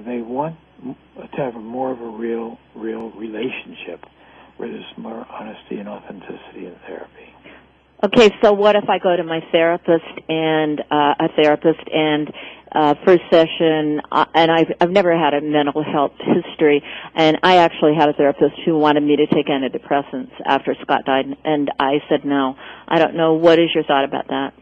They 0.00 0.22
want 0.22 0.56
to 0.84 1.36
have 1.36 1.54
a 1.54 1.60
more 1.60 1.92
of 1.92 2.00
a 2.00 2.08
real, 2.08 2.58
real 2.74 3.10
relationship 3.10 4.04
where 4.56 4.68
there's 4.68 4.84
more 4.96 5.26
honesty 5.28 5.78
and 5.78 5.88
authenticity 5.88 6.66
in 6.66 6.74
therapy. 6.86 7.30
Okay, 8.02 8.30
so 8.42 8.52
what 8.52 8.76
if 8.76 8.88
I 8.88 8.98
go 8.98 9.14
to 9.14 9.24
my 9.24 9.40
therapist 9.52 10.04
and 10.28 10.80
uh, 10.80 11.14
a 11.20 11.28
therapist 11.36 11.80
and 11.92 12.32
uh, 12.72 12.94
first 13.04 13.22
session, 13.30 14.00
uh, 14.10 14.24
and 14.34 14.50
I've 14.50 14.72
I've 14.80 14.90
never 14.90 15.16
had 15.18 15.34
a 15.34 15.40
mental 15.42 15.82
health 15.82 16.12
history, 16.18 16.82
and 17.14 17.38
I 17.42 17.56
actually 17.56 17.94
had 17.96 18.08
a 18.08 18.12
therapist 18.14 18.54
who 18.64 18.78
wanted 18.78 19.02
me 19.02 19.16
to 19.16 19.26
take 19.26 19.48
antidepressants 19.48 20.30
after 20.46 20.74
Scott 20.82 21.04
died, 21.04 21.26
and 21.44 21.70
I 21.78 21.98
said 22.08 22.24
no. 22.24 22.56
I 22.88 22.98
don't 22.98 23.16
know. 23.16 23.34
What 23.34 23.58
is 23.58 23.68
your 23.74 23.84
thought 23.84 24.04
about 24.04 24.28
that? 24.28 24.54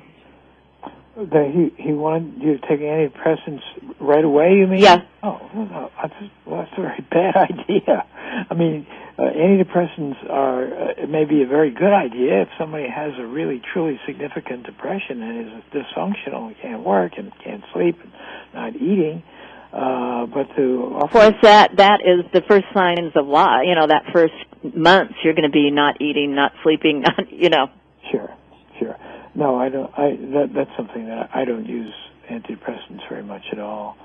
That 1.18 1.50
he 1.50 1.82
he 1.82 1.92
wanted 1.94 2.40
you 2.40 2.58
to 2.58 2.68
take 2.68 2.78
antidepressants 2.78 3.62
right 3.98 4.24
away. 4.24 4.54
You 4.54 4.68
mean? 4.68 4.78
Yeah. 4.78 5.02
Oh, 5.20 5.40
well, 5.52 5.66
no, 5.66 5.90
that's, 6.00 6.14
well, 6.46 6.62
that's 6.62 6.78
a 6.78 6.80
very 6.80 7.00
bad 7.10 7.34
idea. 7.34 8.06
I 8.48 8.54
mean, 8.54 8.86
uh, 9.18 9.22
antidepressants 9.22 10.30
are 10.30 10.66
uh, 10.66 11.06
maybe 11.08 11.42
a 11.42 11.46
very 11.48 11.72
good 11.72 11.92
idea 11.92 12.42
if 12.42 12.48
somebody 12.56 12.86
has 12.88 13.14
a 13.18 13.26
really 13.26 13.60
truly 13.72 13.98
significant 14.06 14.64
depression 14.64 15.20
and 15.20 15.48
is 15.48 15.64
dysfunctional 15.74 16.46
and 16.46 16.56
can't 16.62 16.84
work 16.84 17.12
and 17.18 17.32
can't 17.42 17.64
sleep 17.74 17.98
and 18.00 18.12
not 18.54 18.76
eating. 18.76 19.24
Uh, 19.72 20.26
but 20.26 20.46
to 20.54 20.98
of 21.02 21.10
course 21.10 21.34
that 21.42 21.76
that 21.76 21.98
is 22.00 22.30
the 22.32 22.42
first 22.48 22.66
signs 22.72 23.10
of 23.16 23.26
law. 23.26 23.60
You 23.60 23.74
know, 23.74 23.88
that 23.88 24.04
first 24.12 24.34
months 24.62 25.14
you're 25.24 25.34
going 25.34 25.50
to 25.50 25.52
be 25.52 25.72
not 25.72 26.00
eating, 26.00 26.36
not 26.36 26.52
sleeping, 26.62 27.00
not 27.06 27.32
you 27.32 27.50
know. 27.50 27.66
Sure, 28.12 28.30
sure. 28.78 28.96
No, 29.38 29.54
I 29.54 29.68
don't. 29.68 29.88
I 29.96 30.16
that 30.34 30.50
that's 30.52 30.70
something 30.76 31.06
that 31.06 31.30
I 31.32 31.44
don't 31.44 31.64
use 31.64 31.94
antidepressants 32.28 33.08
very 33.08 33.22
much 33.22 33.42
at 33.52 33.60
all. 33.60 33.96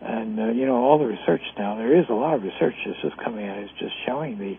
And 0.00 0.40
uh, 0.40 0.46
you 0.46 0.66
know, 0.66 0.82
all 0.82 0.98
the 0.98 1.06
research 1.06 1.42
now, 1.56 1.76
there 1.76 1.96
is 1.96 2.06
a 2.10 2.12
lot 2.12 2.34
of 2.34 2.42
research 2.42 2.74
that's 2.84 3.00
just 3.00 3.16
coming 3.22 3.48
out. 3.48 3.62
Is 3.62 3.70
just 3.78 3.94
showing 4.04 4.36
the 4.38 4.58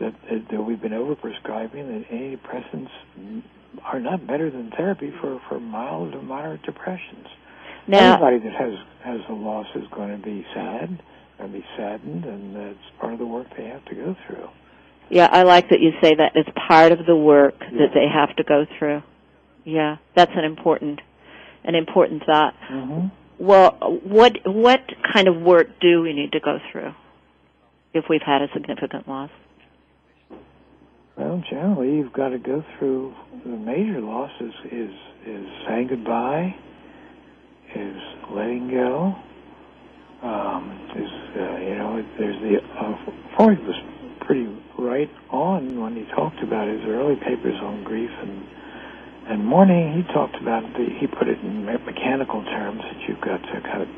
that, 0.00 0.14
that, 0.28 0.48
that 0.50 0.62
we've 0.62 0.82
been 0.82 0.90
overprescribing 0.90 1.86
that 1.86 2.04
antidepressants 2.10 3.42
are 3.84 4.00
not 4.00 4.26
better 4.26 4.50
than 4.50 4.72
therapy 4.76 5.12
for 5.20 5.40
for 5.48 5.60
mild 5.60 6.12
to 6.12 6.20
moderate 6.20 6.62
depressions. 6.62 7.28
Now, 7.86 8.14
Everybody 8.14 8.38
that 8.50 8.52
has 8.58 8.74
has 9.04 9.20
a 9.28 9.34
loss 9.34 9.68
is 9.76 9.84
going 9.94 10.10
to 10.18 10.24
be 10.24 10.44
sad 10.52 11.00
and 11.38 11.52
be 11.52 11.64
saddened, 11.76 12.24
and 12.24 12.56
that's 12.56 12.86
part 12.98 13.12
of 13.12 13.20
the 13.20 13.26
work 13.26 13.46
they 13.56 13.66
have 13.66 13.84
to 13.84 13.94
go 13.94 14.16
through. 14.26 14.48
Yeah, 15.10 15.28
I 15.30 15.44
like 15.44 15.70
that 15.70 15.78
you 15.78 15.92
say 16.02 16.16
that 16.16 16.32
it's 16.34 16.50
part 16.68 16.90
of 16.90 17.06
the 17.06 17.16
work 17.16 17.54
yeah. 17.60 17.86
that 17.86 17.94
they 17.94 18.06
have 18.12 18.34
to 18.36 18.42
go 18.42 18.66
through. 18.76 19.02
Yeah, 19.64 19.96
that's 20.16 20.32
an 20.34 20.44
important, 20.44 21.00
an 21.64 21.74
important 21.74 22.22
thought. 22.24 22.54
Mm-hmm. 22.70 23.08
Well, 23.38 24.00
what 24.04 24.32
what 24.44 24.80
kind 25.14 25.28
of 25.28 25.40
work 25.40 25.68
do 25.80 26.02
we 26.02 26.12
need 26.12 26.32
to 26.32 26.40
go 26.40 26.58
through 26.70 26.92
if 27.94 28.04
we've 28.08 28.22
had 28.24 28.42
a 28.42 28.48
significant 28.52 29.08
loss? 29.08 29.30
Well, 31.16 31.42
generally, 31.50 31.96
you've 31.96 32.12
got 32.12 32.30
to 32.30 32.38
go 32.38 32.64
through 32.78 33.14
the 33.44 33.56
major 33.56 34.00
losses. 34.00 34.52
Is 34.70 34.90
is 35.26 35.46
saying 35.66 35.88
goodbye, 35.88 36.54
is 37.74 37.96
letting 38.30 38.70
go, 38.70 39.14
um, 40.22 40.88
is 40.96 41.10
uh, 41.36 41.58
you 41.60 41.74
know, 41.76 42.04
there's 42.18 42.40
the 42.42 42.58
uh, 42.78 42.96
Freud 43.36 43.58
was 43.60 43.76
pretty 44.26 44.48
right 44.78 45.10
on 45.30 45.80
when 45.80 45.96
he 45.96 46.04
talked 46.14 46.42
about 46.42 46.68
his 46.68 46.80
early 46.86 47.16
papers 47.16 47.58
on 47.62 47.84
grief 47.84 48.10
and 48.20 48.46
and 49.26 49.44
mourning. 49.44 49.96
He 49.96 50.12
talked 50.12 50.36
about 50.36 50.62
the 50.74 50.86
he 50.98 51.06
put 51.06 51.28
it 51.28 51.38
in 51.40 51.64
mechanical 51.64 52.44
terms 52.44 52.82
that 52.82 53.08
you've 53.08 53.20
got 53.20 53.38
to 53.42 53.60
kind 53.60 53.82
of 53.82 53.88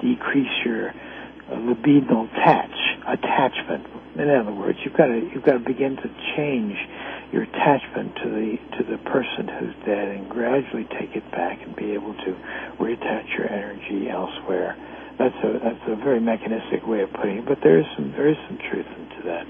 decrease 0.00 0.52
your 0.64 0.90
uh, 0.90 1.56
libidinal 1.56 2.30
attach 2.32 2.74
attachment. 3.06 3.86
In 4.16 4.30
other 4.30 4.52
words, 4.52 4.78
you've 4.84 4.96
got 4.96 5.06
to 5.06 5.30
you've 5.32 5.44
got 5.44 5.54
to 5.54 5.64
begin 5.64 5.96
to 5.96 6.08
change 6.36 6.76
your 7.32 7.42
attachment 7.42 8.14
to 8.22 8.28
the 8.30 8.48
to 8.78 8.82
the 8.84 8.98
person 9.10 9.48
who's 9.48 9.74
dead 9.84 10.08
and 10.08 10.28
gradually 10.28 10.86
take 10.98 11.16
it 11.16 11.28
back 11.30 11.60
and 11.62 11.74
be 11.76 11.92
able 11.92 12.14
to 12.14 12.30
reattach 12.78 13.26
your 13.36 13.50
energy 13.50 14.08
elsewhere. 14.08 14.76
That's 15.18 15.36
a 15.44 15.58
that's 15.62 15.84
a 15.88 15.96
very 15.96 16.20
mechanistic 16.20 16.86
way 16.86 17.02
of 17.02 17.12
putting 17.12 17.38
it, 17.38 17.46
but 17.46 17.58
there 17.62 17.78
is 17.78 17.86
some 17.96 18.12
there 18.12 18.28
is 18.28 18.36
some 18.48 18.58
truth 18.70 18.86
into 18.86 19.22
that. 19.26 19.46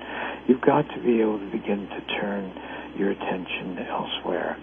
You've 0.48 0.60
got 0.60 0.88
to 0.94 1.00
be 1.00 1.20
able 1.20 1.38
to 1.38 1.50
begin 1.50 1.88
to 1.88 2.00
turn 2.20 2.52
your 2.96 3.10
attention 3.10 3.78
elsewhere. 3.78 4.56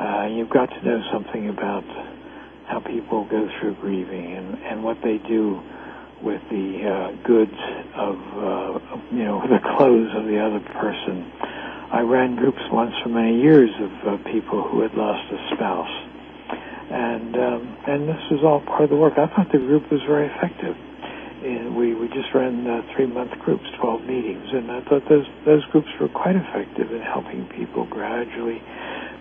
Uh, 0.00 0.26
you've 0.26 0.50
got 0.50 0.66
to 0.66 0.82
know 0.84 1.00
something 1.12 1.48
about 1.48 1.84
how 2.66 2.80
people 2.80 3.24
go 3.30 3.48
through 3.60 3.74
grieving 3.80 4.32
and, 4.36 4.58
and 4.64 4.84
what 4.84 4.98
they 5.02 5.18
do 5.28 5.60
with 6.22 6.40
the 6.50 6.66
uh, 6.86 7.26
goods 7.26 7.58
of, 7.94 8.16
uh, 8.16 8.96
you 9.12 9.24
know, 9.24 9.42
the 9.50 9.60
clothes 9.76 10.10
of 10.16 10.24
the 10.26 10.38
other 10.38 10.60
person. 10.80 11.26
I 11.92 12.00
ran 12.00 12.36
groups 12.36 12.62
once 12.72 12.94
for 13.02 13.10
many 13.10 13.42
years 13.42 13.70
of 13.80 13.92
uh, 14.08 14.24
people 14.32 14.62
who 14.64 14.80
had 14.80 14.94
lost 14.94 15.28
a 15.30 15.54
spouse, 15.54 15.94
and 16.88 17.36
um, 17.36 17.76
and 17.86 18.08
this 18.08 18.22
was 18.30 18.40
all 18.44 18.60
part 18.64 18.84
of 18.84 18.90
the 18.90 18.96
work. 18.96 19.14
I 19.18 19.26
thought 19.28 19.52
the 19.52 19.58
group 19.58 19.90
was 19.92 20.00
very 20.08 20.26
effective. 20.26 20.74
And 21.42 21.74
we 21.74 21.94
we 21.94 22.06
just 22.06 22.30
ran 22.34 22.62
uh, 22.66 22.82
three 22.94 23.06
month 23.10 23.34
groups, 23.42 23.66
twelve 23.80 24.06
meetings, 24.06 24.46
and 24.54 24.70
I 24.70 24.80
thought 24.86 25.02
those 25.10 25.26
those 25.44 25.64
groups 25.74 25.88
were 25.98 26.08
quite 26.08 26.36
effective 26.38 26.92
in 26.94 27.02
helping 27.02 27.50
people 27.58 27.82
gradually 27.90 28.62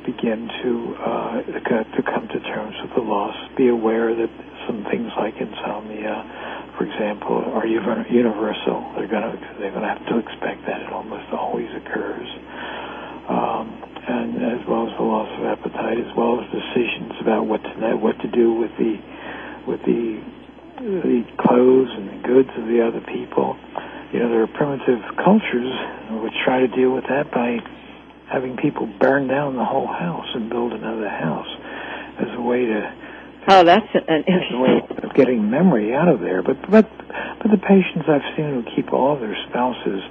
begin 0.05 0.45
to 0.61 0.71
uh, 1.01 1.41
to 1.41 2.01
come 2.05 2.27
to 2.29 2.39
terms 2.45 2.75
with 2.85 2.93
the 2.93 3.01
loss. 3.01 3.33
Be 3.57 3.69
aware 3.69 4.13
that 4.13 4.29
some 4.69 4.85
things 4.93 5.09
like 5.17 5.33
insomnia, 5.41 6.69
for 6.77 6.85
example, 6.85 7.41
are 7.57 7.65
universal. 7.65 8.85
They're 8.97 9.09
going 9.09 9.25
to 9.25 9.37
they're 9.57 9.73
going 9.73 9.81
to 9.81 9.89
have 9.89 10.05
to 10.13 10.21
expect 10.21 10.65
that 10.69 10.81
it 10.85 10.93
almost 10.93 11.25
always 11.33 11.69
occurs, 11.73 12.29
um, 13.33 13.65
and 14.05 14.61
as 14.61 14.61
well 14.69 14.85
as 14.85 14.93
the 14.93 15.05
loss 15.09 15.29
of 15.41 15.45
appetite, 15.57 15.97
as 15.97 16.13
well 16.13 16.37
as 16.37 16.45
decisions 16.53 17.17
about 17.21 17.49
what 17.49 17.65
to 17.65 17.97
what 17.97 18.13
to 18.21 18.29
do 18.29 18.53
with 18.53 18.71
the 18.77 18.93
with 19.65 19.81
the 19.89 20.21
the 20.81 21.23
clothes 21.37 21.89
and 21.93 22.09
the 22.09 22.27
goods 22.27 22.49
of 22.57 22.65
the 22.65 22.81
other 22.85 23.01
people. 23.01 23.55
You 24.11 24.19
know, 24.19 24.29
there 24.29 24.43
are 24.43 24.47
primitive 24.47 24.99
cultures 25.15 25.71
which 26.23 26.33
try 26.43 26.59
to 26.59 26.67
deal 26.67 26.91
with 26.91 27.05
that 27.07 27.31
by 27.31 27.59
having 28.27 28.57
people 28.57 28.87
burn 28.99 29.27
down 29.27 29.55
the 29.55 29.65
whole 29.65 29.87
house 29.87 30.27
and 30.33 30.49
build 30.49 30.73
another 30.73 31.09
house 31.09 31.47
as 32.19 32.27
a 32.37 32.41
way 32.41 32.65
to 32.65 32.93
Oh, 33.47 33.63
that's 33.63 33.89
an 33.95 34.23
interesting 34.27 34.61
way 34.61 34.81
of 35.01 35.15
getting 35.15 35.49
memory 35.49 35.95
out 35.95 36.07
of 36.07 36.19
there. 36.19 36.43
But 36.43 36.61
but 36.69 36.85
but 37.41 37.49
the 37.49 37.57
patients 37.57 38.05
I've 38.07 38.21
seen 38.37 38.53
who 38.53 38.63
keep 38.75 38.93
all 38.93 39.17
their 39.17 39.35
spouses' 39.49 40.03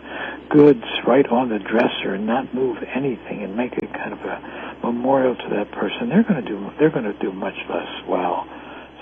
goods 0.51 0.83
right 1.07 1.27
on 1.31 1.49
the 1.49 1.61
dresser 1.61 2.15
and 2.15 2.27
not 2.27 2.53
move 2.53 2.79
anything 2.93 3.45
and 3.45 3.57
make 3.57 3.75
it 3.75 3.87
kind 3.95 4.13
of 4.13 4.19
a 4.19 4.77
memorial 4.83 5.37
to 5.37 5.49
that 5.55 5.71
person, 5.71 6.09
they're 6.09 6.25
going 6.25 6.43
to 6.43 6.49
do 6.49 6.71
they're 6.81 6.91
going 6.91 7.05
to 7.05 7.19
do 7.21 7.33
much 7.33 7.55
less 7.69 7.87
well. 8.09 8.49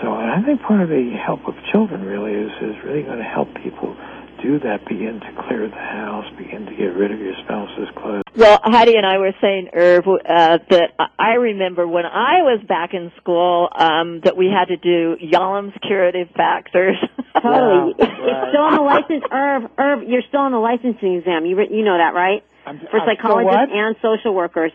So 0.01 0.15
and 0.15 0.31
I 0.31 0.43
think 0.45 0.63
part 0.63 0.81
of 0.81 0.89
the 0.89 1.11
help 1.25 1.47
of 1.47 1.55
children 1.73 2.05
really 2.05 2.33
is 2.33 2.53
is 2.63 2.77
really 2.85 3.03
going 3.03 3.19
to 3.19 3.25
help 3.25 3.49
people 3.63 3.97
do 4.43 4.59
that, 4.61 4.87
begin 4.87 5.21
to 5.21 5.43
clear 5.47 5.69
the 5.69 5.75
house, 5.75 6.25
begin 6.37 6.67
to 6.67 6.75
get 6.75 6.95
rid 6.95 7.11
of 7.11 7.19
your 7.19 7.35
spouse's 7.45 7.89
clothes. 7.97 8.23
Well, 8.37 8.61
Heidi 8.63 8.95
and 8.97 9.05
I 9.05 9.19
were 9.19 9.33
saying, 9.41 9.71
Irv, 9.73 10.07
uh, 10.07 10.59
that 10.71 10.95
I 11.19 11.35
remember 11.35 11.87
when 11.87 12.07
I 12.07 12.43
was 12.43 12.61
back 12.67 12.95
in 12.95 13.11
school 13.21 13.69
um, 13.75 14.21
that 14.25 14.37
we 14.37 14.47
had 14.47 14.67
to 14.67 14.77
do 14.77 15.17
Yalom's 15.21 15.75
curative 15.83 16.29
factors. 16.37 16.97
totally. 17.35 17.95
Yeah, 17.99 18.07
right. 18.07 18.49
still 18.51 18.63
on 18.63 18.77
the 18.77 18.83
license, 18.83 19.25
Irv. 19.31 19.71
Irv, 19.77 20.09
you're 20.09 20.23
still 20.29 20.41
on 20.41 20.53
the 20.53 20.59
licensing 20.59 21.17
exam. 21.17 21.47
You 21.47 21.59
you 21.71 21.85
know 21.85 21.99
that, 21.99 22.15
right? 22.15 22.45
I'm, 22.67 22.79
for 22.91 23.01
I'm 23.01 23.09
psychologists 23.09 23.73
and 23.75 23.97
social 24.03 24.35
workers. 24.35 24.73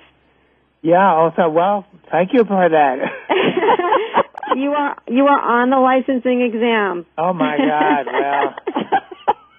Yeah. 0.82 1.14
Also, 1.14 1.50
well, 1.50 1.86
thank 2.12 2.34
you 2.34 2.44
for 2.44 2.68
that. 2.70 2.98
you 4.56 4.72
are 4.72 4.98
you 5.08 5.26
are 5.26 5.62
on 5.62 5.70
the 5.70 5.80
licensing 5.80 6.42
exam. 6.42 7.06
Oh 7.18 7.34
my 7.34 7.58
God! 7.58 8.06
Well. 8.08 8.56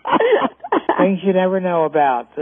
Things 0.98 1.20
you 1.22 1.32
never 1.32 1.60
know 1.60 1.84
about. 1.84 2.28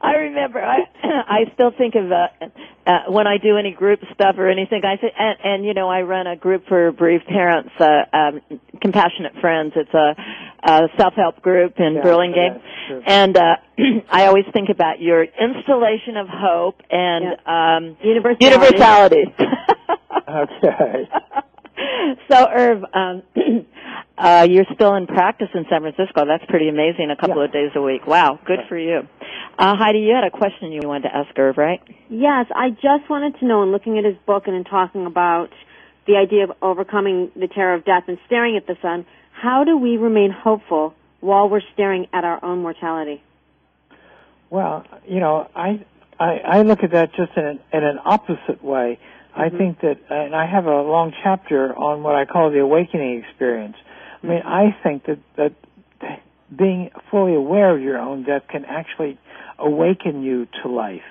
I 0.00 0.12
remember. 0.16 0.62
I 0.62 0.80
I 1.02 1.52
still 1.54 1.72
think 1.76 1.94
of 1.94 2.10
uh, 2.10 2.28
uh, 2.86 3.10
when 3.10 3.26
I 3.26 3.38
do 3.38 3.56
any 3.56 3.72
group 3.72 4.00
stuff 4.12 4.36
or 4.38 4.48
anything. 4.48 4.82
I 4.84 4.96
say, 4.96 5.12
and, 5.18 5.38
and 5.42 5.64
you 5.64 5.74
know, 5.74 5.88
I 5.88 6.02
run 6.02 6.26
a 6.26 6.36
group 6.36 6.66
for 6.68 6.92
bereaved 6.92 7.26
parents, 7.26 7.70
uh, 7.78 8.04
um, 8.12 8.40
compassionate 8.80 9.34
friends. 9.40 9.72
It's 9.76 9.94
a, 9.94 10.14
a 10.62 10.88
self-help 10.98 11.42
group 11.42 11.74
in 11.78 11.94
yeah, 11.94 12.02
Burlingame, 12.02 12.60
and 13.06 13.36
uh, 13.36 13.56
I 14.10 14.26
always 14.26 14.44
think 14.52 14.68
about 14.68 15.00
your 15.00 15.24
instillation 15.24 16.16
of 16.16 16.28
hope 16.28 16.80
and 16.90 17.24
yeah. 17.24 17.76
um, 17.76 17.96
universality. 18.02 18.44
universality. 18.44 19.24
okay. 20.28 21.08
So, 22.30 22.46
Irv, 22.48 22.84
um, 22.94 23.22
uh, 24.18 24.46
you're 24.48 24.66
still 24.74 24.94
in 24.94 25.06
practice 25.06 25.48
in 25.54 25.64
San 25.68 25.80
Francisco. 25.80 26.24
That's 26.24 26.44
pretty 26.48 26.68
amazing. 26.68 27.10
A 27.10 27.16
couple 27.16 27.38
yeah. 27.38 27.46
of 27.46 27.52
days 27.52 27.70
a 27.74 27.82
week. 27.82 28.06
Wow, 28.06 28.38
good 28.44 28.60
for 28.68 28.78
you. 28.78 29.08
Uh, 29.58 29.74
Heidi, 29.76 30.00
you 30.00 30.14
had 30.14 30.24
a 30.24 30.30
question 30.30 30.72
you 30.72 30.86
wanted 30.86 31.08
to 31.08 31.16
ask 31.16 31.36
Irv, 31.38 31.58
right? 31.58 31.80
Yes, 32.08 32.46
I 32.54 32.70
just 32.70 33.08
wanted 33.10 33.38
to 33.40 33.46
know, 33.46 33.62
in 33.62 33.72
looking 33.72 33.98
at 33.98 34.04
his 34.04 34.16
book 34.26 34.44
and 34.46 34.54
in 34.54 34.64
talking 34.64 35.06
about 35.06 35.50
the 36.06 36.16
idea 36.16 36.44
of 36.44 36.52
overcoming 36.62 37.30
the 37.34 37.48
terror 37.48 37.74
of 37.74 37.84
death 37.84 38.04
and 38.08 38.18
staring 38.26 38.56
at 38.56 38.66
the 38.66 38.76
sun, 38.82 39.06
how 39.32 39.64
do 39.64 39.76
we 39.76 39.96
remain 39.96 40.30
hopeful 40.30 40.94
while 41.20 41.48
we're 41.48 41.62
staring 41.72 42.06
at 42.12 42.24
our 42.24 42.44
own 42.44 42.62
mortality? 42.62 43.22
Well, 44.50 44.84
you 45.06 45.20
know, 45.20 45.48
I 45.54 45.84
I, 46.18 46.38
I 46.38 46.62
look 46.62 46.84
at 46.84 46.92
that 46.92 47.14
just 47.14 47.32
in 47.36 47.44
an, 47.44 47.60
in 47.72 47.82
an 47.82 47.98
opposite 48.04 48.62
way. 48.62 48.98
I 49.34 49.48
mm-hmm. 49.48 49.58
think 49.58 49.80
that, 49.80 49.98
and 50.10 50.34
I 50.34 50.46
have 50.46 50.66
a 50.66 50.82
long 50.82 51.12
chapter 51.22 51.74
on 51.76 52.02
what 52.02 52.14
I 52.14 52.24
call 52.24 52.50
the 52.50 52.60
awakening 52.60 53.24
experience. 53.24 53.76
I 54.22 54.26
mean, 54.26 54.42
I 54.44 54.76
think 54.82 55.04
that 55.06 55.18
that 55.36 55.52
being 56.56 56.90
fully 57.10 57.34
aware 57.34 57.74
of 57.74 57.82
your 57.82 57.98
own 57.98 58.24
death 58.24 58.42
can 58.48 58.64
actually 58.64 59.18
awaken 59.58 60.22
you 60.22 60.46
to 60.62 60.68
life. 60.68 61.02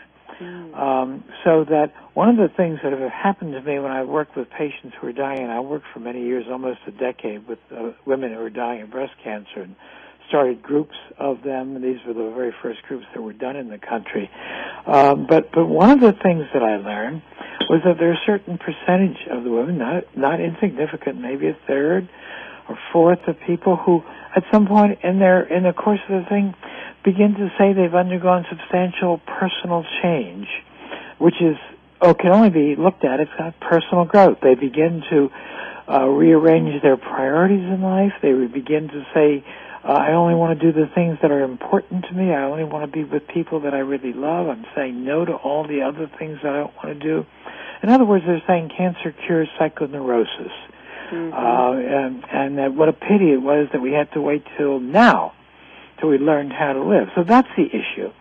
Mm. 0.42 0.77
Um, 0.77 1.24
so 1.44 1.63
that 1.65 1.94
one 2.13 2.30
of 2.30 2.38
the 2.38 2.50
things 2.56 2.80
that 2.84 2.92
have 2.92 3.12
happened 3.12 3.53
to 3.53 3.62
me 3.62 3.80
when 3.80 3.92
I 3.92 4.03
worked 4.03 4.36
with 4.36 4.50
patients 4.50 4.96
who 5.00 5.08
are 5.08 5.13
dying, 5.13 5.44
and 5.44 5.51
I 5.51 5.60
worked 5.60 5.86
for 5.94 6.00
many 6.00 6.24
years, 6.24 6.46
almost 6.50 6.80
a 6.88 6.92
decade, 6.92 7.48
with 7.48 7.60
uh, 7.72 7.92
women 8.06 8.34
who 8.34 8.39
are 8.39 8.50
dying 8.50 8.82
of 8.82 8.89
breast 8.89 9.13
cancer, 9.24 9.62
and 9.62 9.75
started 10.27 10.63
groups 10.63 10.96
of 11.18 11.44
them. 11.44 11.75
And 11.75 11.84
these 11.84 12.00
were 12.08 12.13
the 12.13 12.32
very 12.36 12.53
first 12.62 12.82
groups 12.84 13.06
that 13.13 13.22
were 13.22 13.34
done 13.34 13.56
in 13.56 13.70
the 13.70 13.77
country. 13.77 14.30
Um, 14.88 15.27
but 15.27 15.51
but 15.51 15.68
one 15.68 15.92
of 15.92 16.00
the 16.00 16.13
things 16.13 16.46
that 16.53 16.63
I 16.63 16.77
learned 16.77 17.22
was 17.69 17.81
that 17.86 17.95
there's 18.00 18.17
a 18.17 18.25
certain 18.25 18.57
percentage 18.57 19.27
of 19.31 19.43
the 19.43 19.51
women, 19.51 19.77
not 19.77 20.03
not 20.15 20.39
insignificant, 20.39 21.19
maybe 21.19 21.48
a 21.48 21.57
third 21.67 22.10
or 22.69 22.77
fourth 22.91 23.19
of 23.27 23.36
people 23.45 23.75
who, 23.75 24.03
at 24.36 24.43
some 24.51 24.67
point 24.67 25.00
in 25.03 25.19
their 25.19 25.43
in 25.43 25.63
the 25.63 25.74
course 25.74 26.00
of 26.10 26.24
the 26.24 26.29
thing, 26.29 26.53
begin 27.03 27.33
to 27.36 27.50
say 27.57 27.74
they've 27.74 27.93
undergone 27.93 28.45
substantial 28.50 29.19
personal 29.19 29.86
change, 30.01 30.48
which 31.17 31.36
is 31.41 31.57
oh 32.01 32.13
can 32.13 32.31
only 32.31 32.50
be 32.50 32.75
looked 32.75 33.03
at 33.03 33.19
as 33.19 33.27
personal 33.62 34.05
growth. 34.05 34.38
They 34.41 34.55
begin 34.55 35.03
to 35.10 35.29
uh, 35.88 36.05
rearrange 36.07 36.81
their 36.81 36.98
priorities 36.98 37.63
in 37.63 37.81
life. 37.81 38.13
They 38.22 38.33
begin 38.33 38.88
to 38.88 39.05
say 39.13 39.43
uh, 39.83 39.91
I 39.91 40.13
only 40.13 40.35
want 40.35 40.59
to 40.59 40.71
do 40.71 40.77
the 40.77 40.87
things 40.93 41.17
that 41.21 41.31
are 41.31 41.43
important 41.43 42.05
to 42.05 42.13
me. 42.13 42.31
I 42.31 42.43
only 42.43 42.63
want 42.63 42.85
to 42.85 42.91
be 42.91 43.03
with 43.03 43.27
people 43.27 43.61
that 43.61 43.73
I 43.73 43.79
really 43.79 44.13
love. 44.13 44.47
I'm 44.47 44.65
saying 44.75 45.03
no 45.03 45.25
to 45.25 45.33
all 45.33 45.67
the 45.67 45.81
other 45.81 46.09
things 46.19 46.39
that 46.43 46.53
I 46.53 46.59
don't 46.59 46.75
want 46.75 46.99
to 46.99 46.99
do. 46.99 47.25
In 47.81 47.89
other 47.89 48.05
words, 48.05 48.23
they're 48.25 48.41
saying 48.47 48.71
cancer 48.77 49.13
cures 49.25 49.49
psychoneurosis. 49.59 50.53
Mm-hmm. 51.11 51.33
Uh, 51.33 51.73
and, 51.73 52.23
and 52.31 52.57
that 52.57 52.73
what 52.73 52.87
a 52.87 52.93
pity 52.93 53.33
it 53.33 53.41
was 53.41 53.67
that 53.73 53.81
we 53.81 53.91
had 53.91 54.11
to 54.13 54.21
wait 54.21 54.43
till 54.57 54.79
now 54.79 55.33
till 55.99 56.09
we 56.09 56.17
learned 56.17 56.53
how 56.53 56.73
to 56.73 56.83
live. 56.83 57.09
So 57.15 57.23
that's 57.23 57.49
the 57.57 57.65
issue. 57.67 58.11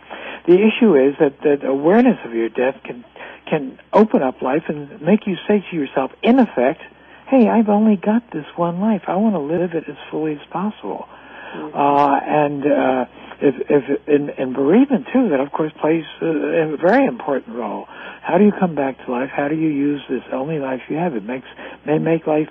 The 0.46 0.54
issue 0.54 0.96
is 0.96 1.14
that, 1.20 1.40
that 1.42 1.64
awareness 1.64 2.18
of 2.24 2.34
your 2.34 2.48
death 2.48 2.82
can 2.84 3.04
can 3.48 3.78
open 3.92 4.22
up 4.22 4.40
life 4.40 4.62
and 4.68 5.02
make 5.02 5.26
you 5.26 5.36
say 5.46 5.62
to 5.70 5.76
yourself, 5.76 6.10
in 6.22 6.38
effect, 6.38 6.80
hey, 7.28 7.48
I've 7.48 7.68
only 7.68 7.96
got 7.96 8.30
this 8.32 8.46
one 8.56 8.80
life. 8.80 9.02
I 9.08 9.16
want 9.16 9.34
to 9.34 9.40
live 9.40 9.74
it 9.74 9.84
as 9.88 9.96
fully 10.10 10.32
as 10.32 10.46
possible. 10.50 11.06
Mm-hmm. 11.52 11.76
Uh, 11.76 12.16
and 12.20 12.62
uh, 12.64 13.04
if, 13.40 13.54
if 13.68 14.08
in, 14.08 14.30
in 14.30 14.52
bereavement 14.52 15.06
too, 15.12 15.28
that 15.30 15.40
of 15.40 15.52
course 15.52 15.72
plays 15.80 16.04
a, 16.20 16.26
a 16.26 16.76
very 16.76 17.06
important 17.06 17.56
role. 17.56 17.86
How 18.22 18.38
do 18.38 18.44
you 18.44 18.52
come 18.52 18.74
back 18.74 19.04
to 19.04 19.10
life? 19.10 19.30
How 19.34 19.48
do 19.48 19.54
you 19.54 19.68
use 19.68 20.00
this 20.08 20.22
only 20.32 20.58
life 20.58 20.80
you 20.88 20.96
have? 20.96 21.14
It 21.14 21.24
makes 21.24 21.46
may 21.84 21.98
make 21.98 22.26
life 22.26 22.48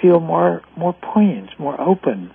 feel 0.00 0.20
more 0.20 0.62
more 0.76 0.94
poignant, 0.94 1.50
more 1.58 1.80
open. 1.80 2.30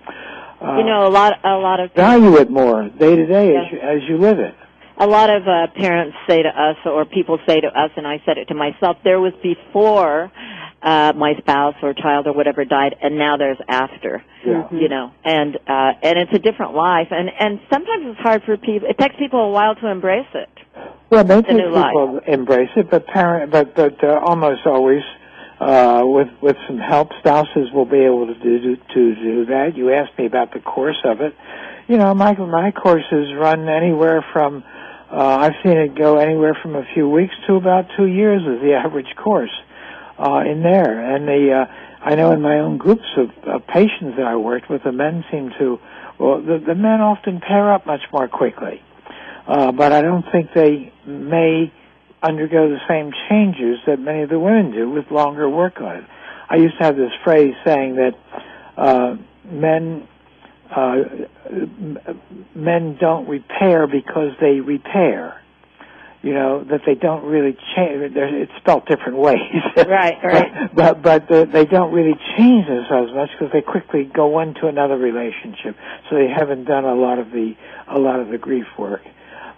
Uh, 0.60 0.78
you 0.78 0.84
know, 0.84 1.06
a 1.06 1.10
lot 1.10 1.34
a 1.44 1.56
lot 1.56 1.80
of 1.80 1.92
value 1.92 2.36
it 2.36 2.50
more 2.50 2.88
day 2.88 3.14
to 3.14 3.26
day 3.26 3.56
as 3.56 3.72
you, 3.72 3.78
as 3.78 3.98
you 4.08 4.18
live 4.18 4.38
it 4.38 4.54
a 5.00 5.06
lot 5.06 5.30
of 5.30 5.46
uh, 5.46 5.68
parents 5.76 6.16
say 6.28 6.42
to 6.42 6.48
us, 6.48 6.76
or 6.84 7.04
people 7.04 7.38
say 7.46 7.60
to 7.60 7.68
us, 7.68 7.90
and 7.96 8.06
I 8.06 8.20
said 8.26 8.36
it 8.36 8.48
to 8.48 8.54
myself, 8.54 8.96
there 9.04 9.20
was 9.20 9.32
before 9.42 10.30
uh, 10.82 11.12
my 11.16 11.34
spouse 11.38 11.74
or 11.82 11.92
child 11.92 12.26
or 12.26 12.32
whatever 12.32 12.64
died, 12.64 12.94
and 13.02 13.18
now 13.18 13.36
there's 13.36 13.58
after. 13.68 14.22
Yeah. 14.46 14.68
You 14.70 14.88
know, 14.88 15.12
and 15.24 15.56
uh, 15.56 15.92
and 16.02 16.18
it's 16.18 16.32
a 16.32 16.38
different 16.38 16.74
life, 16.74 17.08
and 17.10 17.28
and 17.28 17.60
sometimes 17.72 18.06
it's 18.06 18.20
hard 18.20 18.42
for 18.44 18.56
people. 18.56 18.88
It 18.88 18.98
takes 18.98 19.16
people 19.16 19.40
a 19.40 19.50
while 19.50 19.74
to 19.76 19.88
embrace 19.88 20.28
it. 20.34 20.48
Well, 21.10 21.24
many 21.24 21.42
people 21.42 21.72
life. 21.72 22.22
embrace 22.26 22.70
it, 22.76 22.90
but 22.90 23.06
parent, 23.06 23.50
but 23.50 23.74
but 23.74 24.02
uh, 24.02 24.20
almost 24.24 24.66
always. 24.66 25.02
Uh, 25.60 26.02
with 26.04 26.28
with 26.40 26.54
some 26.68 26.78
help, 26.78 27.08
spouses 27.18 27.68
will 27.74 27.84
be 27.84 27.98
able 27.98 28.28
to 28.28 28.34
do 28.34 28.76
to 28.76 29.14
do 29.16 29.46
that. 29.46 29.76
You 29.76 29.92
asked 29.92 30.16
me 30.16 30.24
about 30.24 30.52
the 30.52 30.60
course 30.60 31.02
of 31.04 31.20
it. 31.20 31.34
You 31.88 31.96
know, 31.96 32.14
my 32.14 32.32
my 32.36 32.70
courses 32.70 33.34
run 33.36 33.68
anywhere 33.68 34.24
from 34.32 34.62
uh, 35.10 35.16
I've 35.16 35.54
seen 35.64 35.76
it 35.78 35.96
go 35.96 36.18
anywhere 36.18 36.56
from 36.62 36.76
a 36.76 36.84
few 36.94 37.08
weeks 37.08 37.34
to 37.46 37.54
about 37.54 37.86
two 37.96 38.06
years 38.06 38.42
is 38.42 38.60
the 38.60 38.74
average 38.84 39.16
course 39.16 39.50
uh, 40.18 40.40
in 40.40 40.62
there. 40.62 41.14
And 41.14 41.26
the 41.26 41.52
uh, 41.52 41.72
I 42.00 42.14
know 42.14 42.32
in 42.32 42.42
my 42.42 42.60
own 42.60 42.78
groups 42.78 43.06
of, 43.16 43.30
of 43.46 43.66
patients 43.66 44.16
that 44.16 44.26
I 44.26 44.36
worked 44.36 44.70
with, 44.70 44.82
the 44.84 44.92
men 44.92 45.24
seem 45.30 45.50
to 45.58 45.78
well, 46.18 46.40
the, 46.40 46.58
the 46.58 46.74
men 46.74 47.00
often 47.00 47.40
pair 47.40 47.72
up 47.72 47.86
much 47.86 48.02
more 48.12 48.28
quickly. 48.28 48.82
Uh, 49.46 49.72
but 49.72 49.92
I 49.92 50.02
don't 50.02 50.24
think 50.30 50.52
they 50.54 50.92
may 51.06 51.72
undergo 52.22 52.68
the 52.68 52.80
same 52.88 53.12
changes 53.28 53.78
that 53.86 53.98
many 53.98 54.22
of 54.22 54.28
the 54.28 54.38
women 54.38 54.72
do 54.72 54.90
with 54.90 55.10
longer 55.10 55.48
work 55.48 55.80
on 55.80 55.96
it. 55.96 56.04
I 56.50 56.56
used 56.56 56.76
to 56.78 56.84
have 56.84 56.96
this 56.96 57.12
phrase 57.24 57.54
saying 57.64 57.96
that 57.96 58.14
uh, 58.76 59.16
men 59.44 60.08
uh, 60.74 60.96
men 62.54 62.98
don't 63.00 63.26
repair 63.28 63.86
because 63.86 64.32
they 64.40 64.60
repair. 64.60 65.40
You 66.22 66.34
know 66.34 66.64
that 66.64 66.80
they 66.84 66.96
don't 66.96 67.24
really 67.24 67.56
change. 67.76 68.12
It's 68.16 68.52
spelled 68.56 68.86
different 68.86 69.18
ways. 69.18 69.38
right, 69.76 70.18
right. 70.24 70.74
But 70.74 71.00
but 71.00 71.28
the, 71.28 71.46
they 71.46 71.64
don't 71.64 71.92
really 71.92 72.18
change 72.36 72.66
themselves 72.66 73.12
much 73.14 73.30
because 73.38 73.52
they 73.52 73.62
quickly 73.62 74.04
go 74.04 74.40
into 74.40 74.66
another 74.66 74.96
relationship. 74.96 75.76
So 76.10 76.16
they 76.16 76.28
haven't 76.28 76.64
done 76.64 76.84
a 76.84 76.94
lot 76.94 77.20
of 77.20 77.30
the 77.30 77.54
a 77.86 77.98
lot 77.98 78.18
of 78.18 78.28
the 78.28 78.38
grief 78.38 78.66
work. 78.76 79.02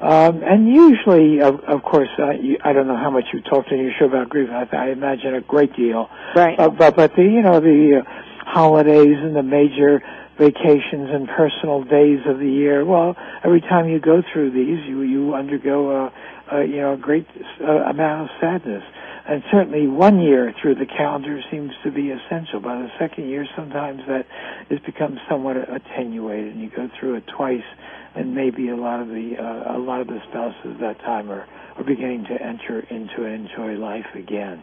Um, 0.00 0.42
and 0.42 0.66
usually, 0.66 1.42
of, 1.42 1.60
of 1.60 1.82
course, 1.82 2.08
uh, 2.18 2.30
you, 2.30 2.56
I 2.64 2.72
don't 2.72 2.86
know 2.86 2.96
how 2.96 3.10
much 3.10 3.24
you 3.34 3.42
talked 3.42 3.70
in 3.70 3.80
your 3.80 3.92
show 3.98 4.06
about 4.06 4.30
grief. 4.30 4.48
I, 4.50 4.66
I 4.74 4.88
imagine 4.90 5.34
a 5.34 5.42
great 5.42 5.76
deal. 5.76 6.08
Right. 6.34 6.58
Uh, 6.58 6.70
but 6.70 6.96
but 6.96 7.14
the 7.16 7.22
you 7.22 7.42
know 7.42 7.60
the 7.60 8.00
uh, 8.00 8.50
holidays 8.50 9.16
and 9.16 9.36
the 9.36 9.42
major 9.42 10.00
vacations 10.40 11.12
and 11.12 11.28
personal 11.28 11.84
days 11.84 12.20
of 12.26 12.38
the 12.38 12.48
year. 12.48 12.82
Well, 12.82 13.14
every 13.44 13.60
time 13.60 13.88
you 13.88 14.00
go 14.00 14.22
through 14.32 14.52
these, 14.52 14.80
you 14.88 15.02
you 15.02 15.34
undergo 15.34 15.90
a, 15.90 16.56
a 16.56 16.64
you 16.64 16.78
know 16.78 16.94
a 16.94 16.96
great 16.96 17.28
uh, 17.60 17.70
amount 17.92 18.22
of 18.22 18.28
sadness. 18.40 18.82
And 19.28 19.44
certainly, 19.52 19.86
one 19.86 20.18
year 20.18 20.52
through 20.60 20.76
the 20.76 20.86
calendar 20.86 21.40
seems 21.50 21.72
to 21.84 21.92
be 21.92 22.10
essential. 22.10 22.58
By 22.58 22.80
the 22.80 22.88
second 22.98 23.28
year, 23.28 23.46
sometimes 23.54 24.00
that 24.08 24.26
has 24.70 24.80
become 24.80 25.20
somewhat 25.28 25.56
attenuated, 25.58 26.54
and 26.54 26.62
you 26.62 26.70
go 26.70 26.88
through 26.98 27.16
it 27.16 27.24
twice, 27.28 27.68
and 28.14 28.34
maybe 28.34 28.70
a 28.70 28.76
lot 28.76 29.00
of 29.00 29.08
the 29.08 29.36
uh, 29.38 29.76
a 29.76 29.78
lot 29.78 30.00
of 30.00 30.06
the 30.06 30.20
spouses 30.30 30.74
at 30.74 30.80
that 30.80 30.98
time 31.00 31.30
are 31.30 31.46
are 31.76 31.84
beginning 31.84 32.24
to 32.24 32.42
enter 32.42 32.80
into 32.80 33.24
and 33.26 33.46
enjoy 33.50 33.74
life 33.74 34.08
again. 34.14 34.62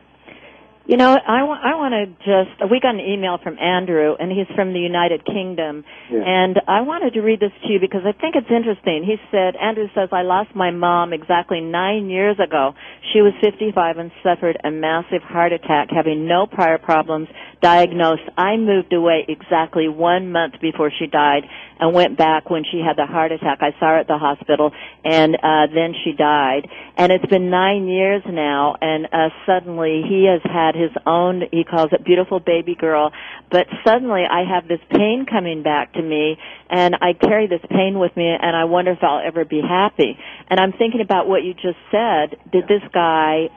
You 0.88 0.96
know, 0.96 1.12
I, 1.12 1.40
w- 1.44 1.60
I 1.60 1.76
want 1.76 1.92
to 2.00 2.08
just, 2.24 2.72
we 2.72 2.80
got 2.80 2.96
an 2.96 3.02
email 3.02 3.38
from 3.44 3.60
Andrew, 3.60 4.16
and 4.18 4.32
he's 4.32 4.48
from 4.56 4.72
the 4.72 4.80
United 4.80 5.26
Kingdom, 5.26 5.84
yeah. 6.10 6.24
and 6.26 6.62
I 6.66 6.80
wanted 6.80 7.14
to 7.16 7.20
read 7.20 7.42
this 7.42 7.52
to 7.68 7.74
you 7.74 7.80
because 7.82 8.08
I 8.08 8.16
think 8.16 8.36
it's 8.40 8.48
interesting. 8.50 9.04
He 9.04 9.18
said, 9.30 9.58
Andrew 9.60 9.88
says, 9.94 10.08
I 10.14 10.22
lost 10.22 10.56
my 10.56 10.72
mom 10.72 11.12
exactly 11.12 11.60
nine 11.60 12.10
years 12.10 12.40
ago. 12.40 12.72
She 13.12 13.20
was 13.20 13.34
55 13.44 13.98
and 13.98 14.12
suffered 14.24 14.56
a 14.64 14.72
massive 14.72 15.22
heart 15.24 15.52
attack, 15.52 15.90
having 15.92 16.26
no 16.26 16.48
prior 16.48 16.78
problems 16.78 17.28
diagnosed. 17.62 18.24
I 18.38 18.56
moved 18.56 18.94
away 18.94 19.26
exactly 19.28 19.90
one 19.90 20.32
month 20.32 20.56
before 20.62 20.90
she 20.98 21.08
died 21.08 21.44
and 21.80 21.94
went 21.94 22.18
back 22.18 22.50
when 22.50 22.64
she 22.70 22.80
had 22.86 22.98
the 22.98 23.06
heart 23.06 23.32
attack. 23.32 23.60
I 23.62 23.72
saw 23.80 23.88
her 23.88 24.00
at 24.00 24.08
the 24.08 24.18
hospital, 24.18 24.72
and 25.04 25.36
uh, 25.36 25.68
then 25.74 25.94
she 26.04 26.14
died. 26.14 26.68
And 26.98 27.12
it's 27.12 27.26
been 27.26 27.50
nine 27.50 27.88
years 27.88 28.24
now, 28.28 28.76
and 28.82 29.06
uh, 29.12 29.30
suddenly 29.46 30.04
he 30.08 30.26
has 30.26 30.42
had 30.44 30.76
his 30.76 30.92
own, 31.06 31.44
he 31.52 31.64
calls 31.64 31.90
it 31.92 32.04
beautiful 32.04 32.40
baby 32.40 32.76
girl, 32.76 33.12
but 33.52 33.68
suddenly 33.86 34.24
I 34.30 34.44
have 34.44 34.68
this 34.68 34.82
pain 34.92 35.26
coming 35.30 35.64
back 35.64 35.94
to 35.94 36.02
me, 36.02 36.38
and 36.70 36.96
I 36.96 37.14
carry 37.14 37.48
this 37.48 37.62
pain 37.70 38.00
with 38.00 38.16
me, 38.16 38.28
and 38.28 38.56
I 38.56 38.66
wonder 38.66 38.92
if 38.92 39.00
I'll 39.02 39.26
ever 39.26 39.46
be 39.46 39.62
happy. 39.62 40.18
And 40.50 40.60
I'm 40.60 40.74
thinking 40.74 41.02
about 41.02 41.28
what 41.28 41.44
you 41.44 41.54
just 41.54 41.80
said. 41.92 42.38
Did 42.52 42.68
this 42.68 42.84
guy 42.94 43.50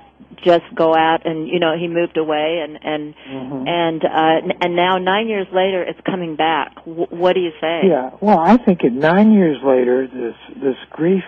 just 0.44 0.64
go 0.74 0.94
out 0.94 1.26
and 1.26 1.48
you 1.48 1.59
know 1.59 1.76
he 1.78 1.88
moved 1.88 2.16
away 2.16 2.62
and 2.64 2.78
and 2.83 3.14
mm-hmm. 3.14 3.68
and 3.68 4.04
uh 4.04 4.54
and 4.61 4.76
now 4.76 4.96
9 4.98 5.28
years 5.28 5.46
later 5.52 5.83
it's 5.83 6.00
coming 6.06 6.37
back. 6.37 6.74
W- 6.87 7.06
what 7.11 7.35
do 7.35 7.40
you 7.40 7.52
say? 7.61 7.83
Yeah. 7.85 8.11
Well 8.20 8.38
i 8.38 8.56
think 8.56 8.85
at 8.85 8.92
9 8.92 9.33
years 9.33 9.59
later 9.62 10.06
this 10.06 10.37
this 10.56 10.76
grief 10.90 11.24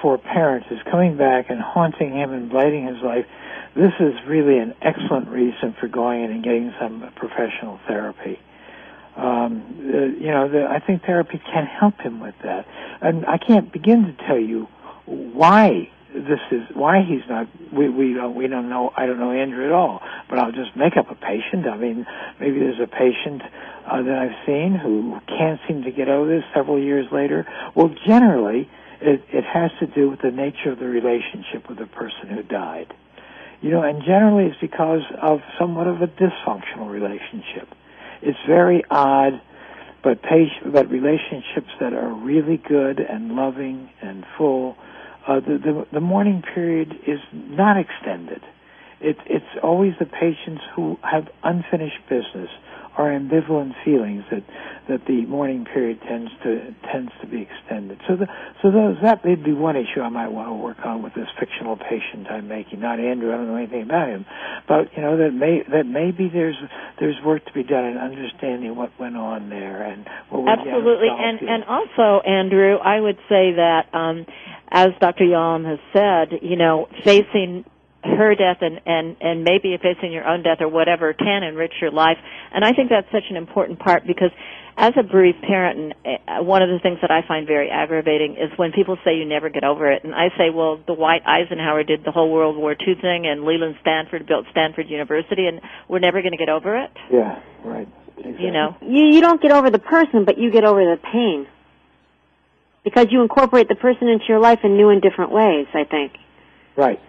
for 0.00 0.18
parents 0.18 0.68
is 0.70 0.78
coming 0.90 1.16
back 1.16 1.50
and 1.50 1.60
haunting 1.60 2.12
him 2.12 2.32
and 2.32 2.48
blighting 2.50 2.86
his 2.86 3.02
life. 3.02 3.26
This 3.74 3.92
is 4.00 4.14
really 4.26 4.58
an 4.58 4.74
excellent 4.82 5.28
reason 5.28 5.74
for 5.78 5.88
going 5.88 6.24
in 6.24 6.30
and 6.30 6.44
getting 6.44 6.72
some 6.80 7.12
professional 7.16 7.78
therapy. 7.86 8.38
Um, 9.16 9.62
uh, 9.80 9.98
you 10.22 10.30
know, 10.30 10.48
the, 10.48 10.66
I 10.68 10.78
think 10.78 11.02
therapy 11.02 11.40
can 11.52 11.66
help 11.66 12.00
him 12.00 12.20
with 12.20 12.34
that. 12.44 12.66
And 13.00 13.26
I 13.26 13.38
can't 13.38 13.72
begin 13.72 14.04
to 14.04 14.26
tell 14.26 14.38
you 14.38 14.68
why 15.06 15.90
this 16.14 16.40
is 16.50 16.62
why 16.74 17.02
he's 17.02 17.28
not. 17.28 17.48
We 17.72 17.88
we 17.88 18.14
don't 18.14 18.34
we 18.34 18.46
don't 18.46 18.68
know. 18.68 18.92
I 18.96 19.06
don't 19.06 19.18
know 19.18 19.32
Andrew 19.32 19.66
at 19.66 19.72
all. 19.72 20.00
But 20.28 20.38
I'll 20.38 20.52
just 20.52 20.76
make 20.76 20.96
up 20.96 21.10
a 21.10 21.14
patient. 21.14 21.66
I 21.66 21.76
mean, 21.76 22.06
maybe 22.40 22.58
there's 22.58 22.80
a 22.80 22.86
patient 22.86 23.42
uh, 23.86 24.02
that 24.02 24.18
I've 24.18 24.46
seen 24.46 24.74
who 24.74 25.18
can't 25.26 25.60
seem 25.68 25.82
to 25.82 25.90
get 25.90 26.08
over 26.08 26.28
this 26.28 26.44
several 26.54 26.78
years 26.78 27.06
later. 27.12 27.46
Well, 27.74 27.94
generally, 28.06 28.70
it 29.00 29.22
it 29.30 29.44
has 29.44 29.70
to 29.80 29.86
do 29.86 30.10
with 30.10 30.20
the 30.22 30.30
nature 30.30 30.72
of 30.72 30.78
the 30.78 30.88
relationship 30.88 31.68
with 31.68 31.78
the 31.78 31.86
person 31.86 32.28
who 32.28 32.42
died. 32.42 32.94
You 33.60 33.70
know, 33.70 33.82
and 33.82 34.02
generally 34.04 34.46
it's 34.46 34.60
because 34.60 35.02
of 35.20 35.40
somewhat 35.58 35.88
of 35.88 36.00
a 36.00 36.06
dysfunctional 36.06 36.88
relationship. 36.88 37.68
It's 38.22 38.38
very 38.46 38.82
odd 38.90 39.40
but 40.02 40.22
patient, 40.22 40.72
but 40.72 40.88
relationships 40.90 41.70
that 41.80 41.92
are 41.92 42.12
really 42.12 42.56
good 42.56 43.00
and 43.00 43.34
loving 43.34 43.90
and 44.00 44.24
full 44.36 44.76
uh, 45.28 45.40
the, 45.40 45.58
the, 45.58 45.86
the 45.92 46.00
mourning 46.00 46.42
period 46.54 46.92
is 47.06 47.20
not 47.32 47.76
extended. 47.76 48.42
It, 49.00 49.16
it's 49.26 49.44
always 49.62 49.92
the 50.00 50.06
patients 50.06 50.62
who 50.74 50.96
have 51.02 51.28
unfinished 51.44 52.00
business 52.08 52.50
or 52.98 53.10
ambivalent 53.14 53.72
feelings 53.84 54.24
that 54.30 54.42
that 54.88 55.06
the 55.06 55.24
mourning 55.26 55.64
period 55.64 56.00
tends 56.08 56.30
to 56.42 56.74
tends 56.90 57.12
to 57.20 57.26
be 57.28 57.46
extended. 57.46 58.00
So 58.08 58.16
the, 58.16 58.26
so 58.60 58.70
those 58.70 58.96
that 59.02 59.24
may 59.24 59.36
be 59.36 59.52
one 59.52 59.76
issue 59.76 60.00
I 60.02 60.08
might 60.08 60.32
want 60.32 60.48
to 60.48 60.54
work 60.54 60.78
on 60.84 61.02
with 61.02 61.14
this 61.14 61.28
fictional 61.38 61.76
patient 61.76 62.26
I'm 62.28 62.48
making. 62.48 62.80
Not 62.80 62.98
Andrew, 62.98 63.32
I 63.32 63.36
don't 63.36 63.46
know 63.46 63.56
anything 63.56 63.82
about 63.82 64.08
him, 64.08 64.26
but 64.66 64.90
you 64.96 65.02
know 65.02 65.16
that 65.16 65.30
may 65.30 65.62
that 65.70 65.86
maybe 65.86 66.28
there's 66.28 66.58
there's 66.98 67.16
work 67.24 67.46
to 67.46 67.52
be 67.52 67.62
done 67.62 67.84
in 67.84 67.96
understanding 67.96 68.74
what 68.74 68.90
went 68.98 69.16
on 69.16 69.48
there 69.48 69.82
and 69.84 70.04
what 70.30 70.58
absolutely 70.58 71.08
and 71.08 71.38
and 71.40 71.64
also 71.64 72.20
Andrew, 72.26 72.76
I 72.76 72.98
would 72.98 73.18
say 73.28 73.54
that 73.54 73.94
um, 73.94 74.26
as 74.70 74.88
Dr. 75.00 75.24
Yalom 75.24 75.64
has 75.64 75.78
said, 75.92 76.40
you 76.42 76.56
know, 76.56 76.88
facing 77.04 77.64
her 78.04 78.34
death 78.34 78.58
and, 78.60 78.80
and, 78.86 79.16
and 79.20 79.44
maybe 79.44 79.76
facing 79.82 80.12
your 80.12 80.26
own 80.26 80.42
death 80.42 80.58
or 80.60 80.68
whatever 80.68 81.12
can 81.12 81.42
enrich 81.42 81.72
your 81.80 81.90
life. 81.90 82.16
And 82.52 82.64
I 82.64 82.72
think 82.72 82.90
that's 82.90 83.10
such 83.10 83.24
an 83.30 83.36
important 83.36 83.78
part 83.80 84.06
because 84.06 84.30
as 84.76 84.92
a 84.96 85.02
bereaved 85.02 85.42
parent, 85.42 85.94
and 86.04 86.18
uh, 86.28 86.44
one 86.44 86.62
of 86.62 86.68
the 86.68 86.78
things 86.80 86.98
that 87.02 87.10
I 87.10 87.26
find 87.26 87.48
very 87.48 87.68
aggravating 87.68 88.36
is 88.38 88.56
when 88.56 88.70
people 88.70 88.96
say 89.04 89.16
you 89.16 89.24
never 89.24 89.50
get 89.50 89.64
over 89.64 89.90
it. 89.90 90.04
And 90.04 90.14
I 90.14 90.28
say, 90.38 90.50
well, 90.54 90.76
Dwight 90.86 91.22
Eisenhower 91.26 91.82
did 91.82 92.04
the 92.04 92.12
whole 92.12 92.30
World 92.30 92.56
War 92.56 92.72
II 92.78 92.94
thing, 93.02 93.26
and 93.26 93.42
Leland 93.42 93.74
Stanford 93.80 94.26
built 94.28 94.46
Stanford 94.52 94.88
University, 94.88 95.48
and 95.48 95.60
we're 95.88 95.98
never 95.98 96.22
going 96.22 96.30
to 96.30 96.38
get 96.38 96.48
over 96.48 96.76
it. 96.76 96.90
Yeah, 97.12 97.42
right. 97.64 97.88
Exactly. 98.18 98.46
You 98.46 98.52
know, 98.52 98.76
you 98.80 99.06
you 99.14 99.20
don't 99.20 99.42
get 99.42 99.50
over 99.50 99.70
the 99.70 99.78
person, 99.80 100.24
but 100.24 100.38
you 100.38 100.50
get 100.52 100.64
over 100.64 100.80
the 100.80 101.00
pain. 101.12 101.46
because 102.84 103.08
you 103.10 103.22
incorporate 103.22 103.68
the 103.68 103.74
person 103.74 104.08
into 104.08 104.24
your 104.28 104.38
life 104.40 104.60
in 104.64 104.76
new 104.76 104.88
and 104.90 105.02
different 105.02 105.30
ways. 105.32 105.66
I 105.74 105.84
think. 105.84 106.12
Right. 106.76 107.00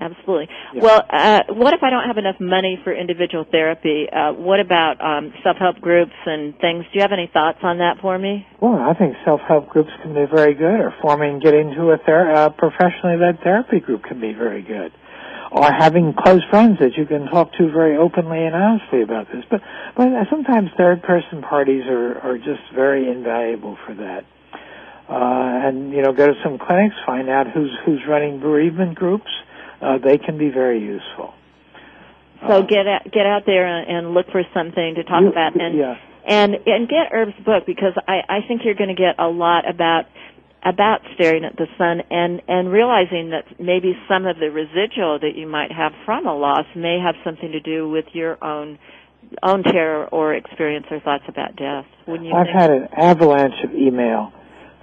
Absolutely. 0.00 0.48
Yeah. 0.74 0.82
Well, 0.82 1.02
uh, 1.08 1.40
what 1.50 1.72
if 1.72 1.82
I 1.82 1.90
don't 1.90 2.06
have 2.06 2.18
enough 2.18 2.40
money 2.40 2.78
for 2.82 2.92
individual 2.92 3.44
therapy? 3.50 4.06
Uh, 4.10 4.32
what 4.32 4.58
about 4.58 5.00
um, 5.00 5.32
self-help 5.44 5.80
groups 5.80 6.12
and 6.26 6.58
things? 6.58 6.84
Do 6.84 6.98
you 6.98 7.02
have 7.02 7.12
any 7.12 7.30
thoughts 7.32 7.58
on 7.62 7.78
that 7.78 7.98
for 8.02 8.18
me? 8.18 8.46
Well, 8.60 8.74
I 8.74 8.94
think 8.94 9.14
self-help 9.24 9.68
groups 9.68 9.90
can 10.02 10.14
be 10.14 10.26
very 10.26 10.54
good, 10.54 10.80
or 10.80 10.94
forming, 11.00 11.38
getting 11.38 11.70
into 11.70 11.90
a 11.90 11.98
ther- 11.98 12.32
uh, 12.34 12.50
professionally 12.50 13.16
led 13.18 13.40
therapy 13.44 13.78
group 13.78 14.02
can 14.02 14.20
be 14.20 14.32
very 14.32 14.62
good, 14.62 14.90
or 15.52 15.70
having 15.70 16.12
close 16.12 16.42
friends 16.50 16.78
that 16.80 16.96
you 16.96 17.06
can 17.06 17.26
talk 17.26 17.52
to 17.54 17.70
very 17.70 17.96
openly 17.96 18.44
and 18.44 18.54
honestly 18.54 19.02
about 19.02 19.28
this. 19.32 19.44
But 19.48 19.60
but 19.96 20.08
sometimes 20.28 20.70
third-person 20.76 21.42
parties 21.42 21.84
are 21.86 22.18
are 22.18 22.38
just 22.38 22.66
very 22.74 23.08
invaluable 23.08 23.78
for 23.86 23.94
that. 23.94 24.24
Uh, 25.06 25.68
and 25.68 25.92
you 25.92 26.02
know, 26.02 26.12
go 26.12 26.26
to 26.26 26.34
some 26.42 26.58
clinics, 26.58 26.96
find 27.06 27.28
out 27.28 27.46
who's 27.52 27.70
who's 27.86 28.00
running 28.08 28.40
bereavement 28.40 28.96
groups 28.96 29.30
uh, 29.84 29.98
they 29.98 30.18
can 30.18 30.38
be 30.38 30.48
very 30.48 30.80
useful. 30.80 31.34
So 32.48 32.58
uh, 32.58 32.60
get 32.62 32.86
out, 32.86 33.04
get 33.04 33.26
out 33.26 33.42
there 33.46 33.66
and 33.66 34.14
look 34.14 34.26
for 34.32 34.42
something 34.54 34.94
to 34.96 35.04
talk 35.04 35.22
you, 35.22 35.28
about, 35.28 35.54
and 35.60 35.78
yeah. 35.78 35.96
and 36.26 36.54
and 36.66 36.88
get 36.88 37.12
Irv's 37.12 37.36
book 37.44 37.64
because 37.66 37.92
I 38.08 38.20
I 38.28 38.38
think 38.48 38.62
you're 38.64 38.74
going 38.74 38.94
to 38.94 39.00
get 39.00 39.18
a 39.18 39.28
lot 39.28 39.68
about 39.68 40.06
about 40.64 41.00
staring 41.14 41.44
at 41.44 41.56
the 41.56 41.66
sun 41.76 42.02
and 42.10 42.40
and 42.48 42.72
realizing 42.72 43.30
that 43.30 43.44
maybe 43.60 43.94
some 44.08 44.26
of 44.26 44.38
the 44.38 44.50
residual 44.50 45.18
that 45.20 45.36
you 45.36 45.46
might 45.46 45.70
have 45.70 45.92
from 46.04 46.26
a 46.26 46.34
loss 46.34 46.66
may 46.74 46.98
have 46.98 47.14
something 47.24 47.52
to 47.52 47.60
do 47.60 47.88
with 47.88 48.06
your 48.12 48.42
own 48.42 48.78
own 49.42 49.62
terror 49.62 50.06
or 50.06 50.34
experience 50.34 50.86
or 50.90 51.00
thoughts 51.00 51.24
about 51.28 51.56
death. 51.56 51.86
Wouldn't 52.06 52.28
you? 52.28 52.34
I've 52.34 52.46
think? 52.46 52.56
had 52.56 52.70
an 52.70 52.88
avalanche 52.96 53.64
of 53.64 53.74
email 53.74 54.32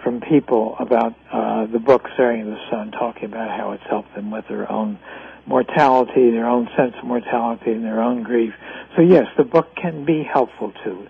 from 0.04 0.22
people 0.22 0.76
about 0.80 1.14
uh, 1.32 1.66
the 1.68 1.80
book 1.80 2.04
Staring 2.14 2.42
in 2.42 2.50
the 2.50 2.60
Sun, 2.70 2.92
talking 2.92 3.26
about 3.26 3.50
how 3.50 3.72
it's 3.72 3.84
helped 3.90 4.14
them 4.16 4.32
with 4.32 4.48
their 4.48 4.72
own 4.72 5.00
mortality, 5.46 6.32
their 6.32 6.48
own 6.48 6.68
sense 6.78 6.94
of 7.00 7.06
mortality, 7.06 7.72
and 7.72 7.84
their 7.84 8.02
own 8.02 8.24
grief. 8.24 8.54
So 8.96 9.02
yes, 9.02 9.26
the 9.38 9.44
book 9.44 9.76
can 9.76 10.06
be 10.06 10.24
helpful 10.24 10.74
to 10.84 11.08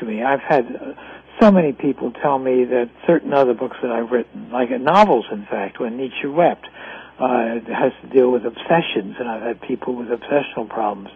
to 0.00 0.06
me. 0.06 0.22
I've 0.22 0.40
had 0.40 0.66
uh, 0.66 0.94
so 1.40 1.50
many 1.50 1.72
people 1.72 2.12
tell 2.12 2.38
me 2.38 2.64
that 2.64 2.90
certain 3.06 3.32
other 3.32 3.54
books 3.54 3.76
that 3.82 3.90
I've 3.90 4.10
written, 4.10 4.50
like 4.50 4.70
novels, 4.80 5.26
in 5.30 5.46
fact, 5.46 5.80
when 5.80 5.96
Nietzsche 5.96 6.26
wept, 6.26 6.66
uh, 7.18 7.60
has 7.72 7.92
to 8.02 8.08
deal 8.12 8.30
with 8.30 8.44
obsessions, 8.44 9.16
and 9.18 9.28
I've 9.28 9.42
had 9.42 9.60
people 9.62 9.94
with 9.94 10.08
obsessional 10.08 10.68
problems 10.68 11.10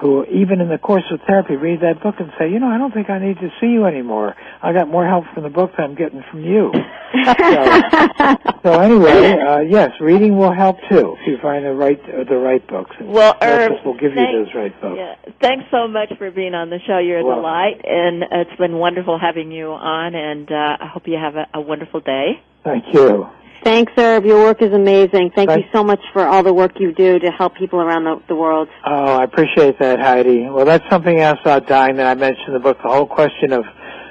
who, 0.00 0.24
even 0.26 0.60
in 0.60 0.68
the 0.68 0.78
course 0.78 1.04
of 1.10 1.20
therapy, 1.26 1.56
read 1.56 1.80
that 1.80 2.02
book 2.02 2.16
and 2.18 2.30
say, 2.38 2.50
you 2.50 2.60
know, 2.60 2.68
I 2.68 2.76
don't 2.76 2.92
think 2.92 3.08
I 3.08 3.18
need 3.18 3.38
to 3.38 3.48
see 3.60 3.68
you 3.68 3.86
anymore. 3.86 4.34
I 4.62 4.72
got 4.72 4.88
more 4.88 5.06
help 5.06 5.24
from 5.32 5.44
the 5.44 5.50
book 5.50 5.72
than 5.76 5.86
I'm 5.86 5.94
getting 5.94 6.22
from 6.30 6.44
you. 6.44 6.70
so, 7.24 8.36
so, 8.62 8.80
anyway, 8.80 9.38
uh, 9.40 9.60
yes, 9.60 9.92
reading 10.00 10.36
will 10.36 10.52
help 10.52 10.76
too 10.90 11.16
if 11.20 11.26
you 11.26 11.38
find 11.40 11.64
the 11.64 11.72
right 11.72 12.00
uh, 12.00 12.24
the 12.24 12.36
right 12.36 12.66
books. 12.66 12.94
And 12.98 13.08
well, 13.08 13.36
Irv, 13.40 13.72
will 13.84 13.96
give 13.96 14.12
thanks, 14.12 14.32
you 14.32 14.44
those 14.44 14.54
right 14.54 14.80
books. 14.80 14.98
Yeah, 14.98 15.32
thanks 15.40 15.64
so 15.70 15.88
much 15.88 16.12
for 16.18 16.30
being 16.30 16.54
on 16.54 16.68
the 16.68 16.78
show. 16.86 16.98
You're 16.98 17.20
a 17.20 17.24
well, 17.24 17.36
delight, 17.36 17.80
and 17.84 18.24
it's 18.30 18.58
been 18.58 18.76
wonderful 18.76 19.18
having 19.18 19.50
you 19.50 19.70
on. 19.72 20.14
And 20.14 20.50
uh, 20.50 20.76
I 20.80 20.86
hope 20.92 21.06
you 21.06 21.16
have 21.16 21.36
a, 21.36 21.46
a 21.54 21.60
wonderful 21.60 22.00
day. 22.00 22.42
Thank 22.64 22.84
you. 22.92 23.28
Thanks, 23.66 23.92
Irv. 23.98 24.24
Your 24.24 24.44
work 24.44 24.62
is 24.62 24.72
amazing. 24.72 25.32
Thank 25.34 25.50
you 25.50 25.64
so 25.72 25.82
much 25.82 25.98
for 26.12 26.24
all 26.24 26.44
the 26.44 26.54
work 26.54 26.78
you 26.78 26.92
do 26.92 27.18
to 27.18 27.32
help 27.32 27.56
people 27.56 27.80
around 27.80 28.04
the, 28.04 28.22
the 28.28 28.36
world. 28.36 28.68
Oh, 28.86 29.16
I 29.16 29.24
appreciate 29.24 29.80
that, 29.80 29.98
Heidi. 29.98 30.48
Well, 30.48 30.64
that's 30.64 30.88
something 30.88 31.18
else 31.18 31.40
about 31.40 31.66
dying 31.66 31.96
that 31.96 32.06
I 32.06 32.14
mentioned 32.14 32.46
in 32.46 32.52
the 32.52 32.60
book, 32.60 32.76
the 32.80 32.88
whole 32.88 33.06
question 33.06 33.52
of 33.52 33.64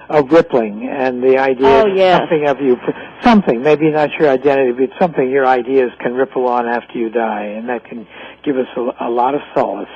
of 0.09 0.29
rippling 0.29 0.89
and 0.91 1.23
the 1.23 1.37
idea 1.37 1.67
oh, 1.67 1.89
of 1.89 1.95
yes. 1.95 2.19
something 2.19 2.47
of 2.49 2.59
you, 2.59 2.75
something, 3.21 3.61
maybe 3.63 3.89
not 3.89 4.11
your 4.19 4.29
identity, 4.29 4.73
but 4.73 4.89
something 4.99 5.31
your 5.31 5.47
ideas 5.47 5.89
can 5.99 6.13
ripple 6.13 6.45
on 6.47 6.67
after 6.67 6.99
you 6.99 7.09
die, 7.09 7.45
and 7.45 7.69
that 7.69 7.85
can 7.85 8.05
give 8.43 8.57
us 8.57 8.67
a, 8.75 9.05
a 9.07 9.09
lot 9.09 9.33
of 9.33 9.41
solace. 9.55 9.87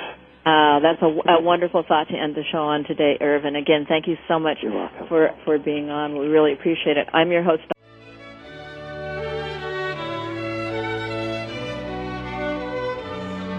Uh, 0.46 0.80
that's 0.80 1.02
a, 1.04 1.30
a, 1.30 1.42
wonderful 1.42 1.84
thought 1.86 2.08
to 2.08 2.16
end 2.16 2.34
the 2.34 2.44
show 2.50 2.64
on 2.64 2.86
today, 2.86 3.18
Irvin. 3.22 3.56
Again, 3.58 3.86
thank 3.88 4.08
you 4.08 4.16
so 4.28 4.40
much 4.40 4.58
for, 5.10 5.30
for 5.44 5.60
being 5.60 5.90
on. 5.90 6.18
We 6.18 6.28
really 6.28 6.54
appreciate 6.54 6.98
it. 6.98 7.08
I'm 7.14 7.30
your 7.30 7.44
host. 7.44 7.62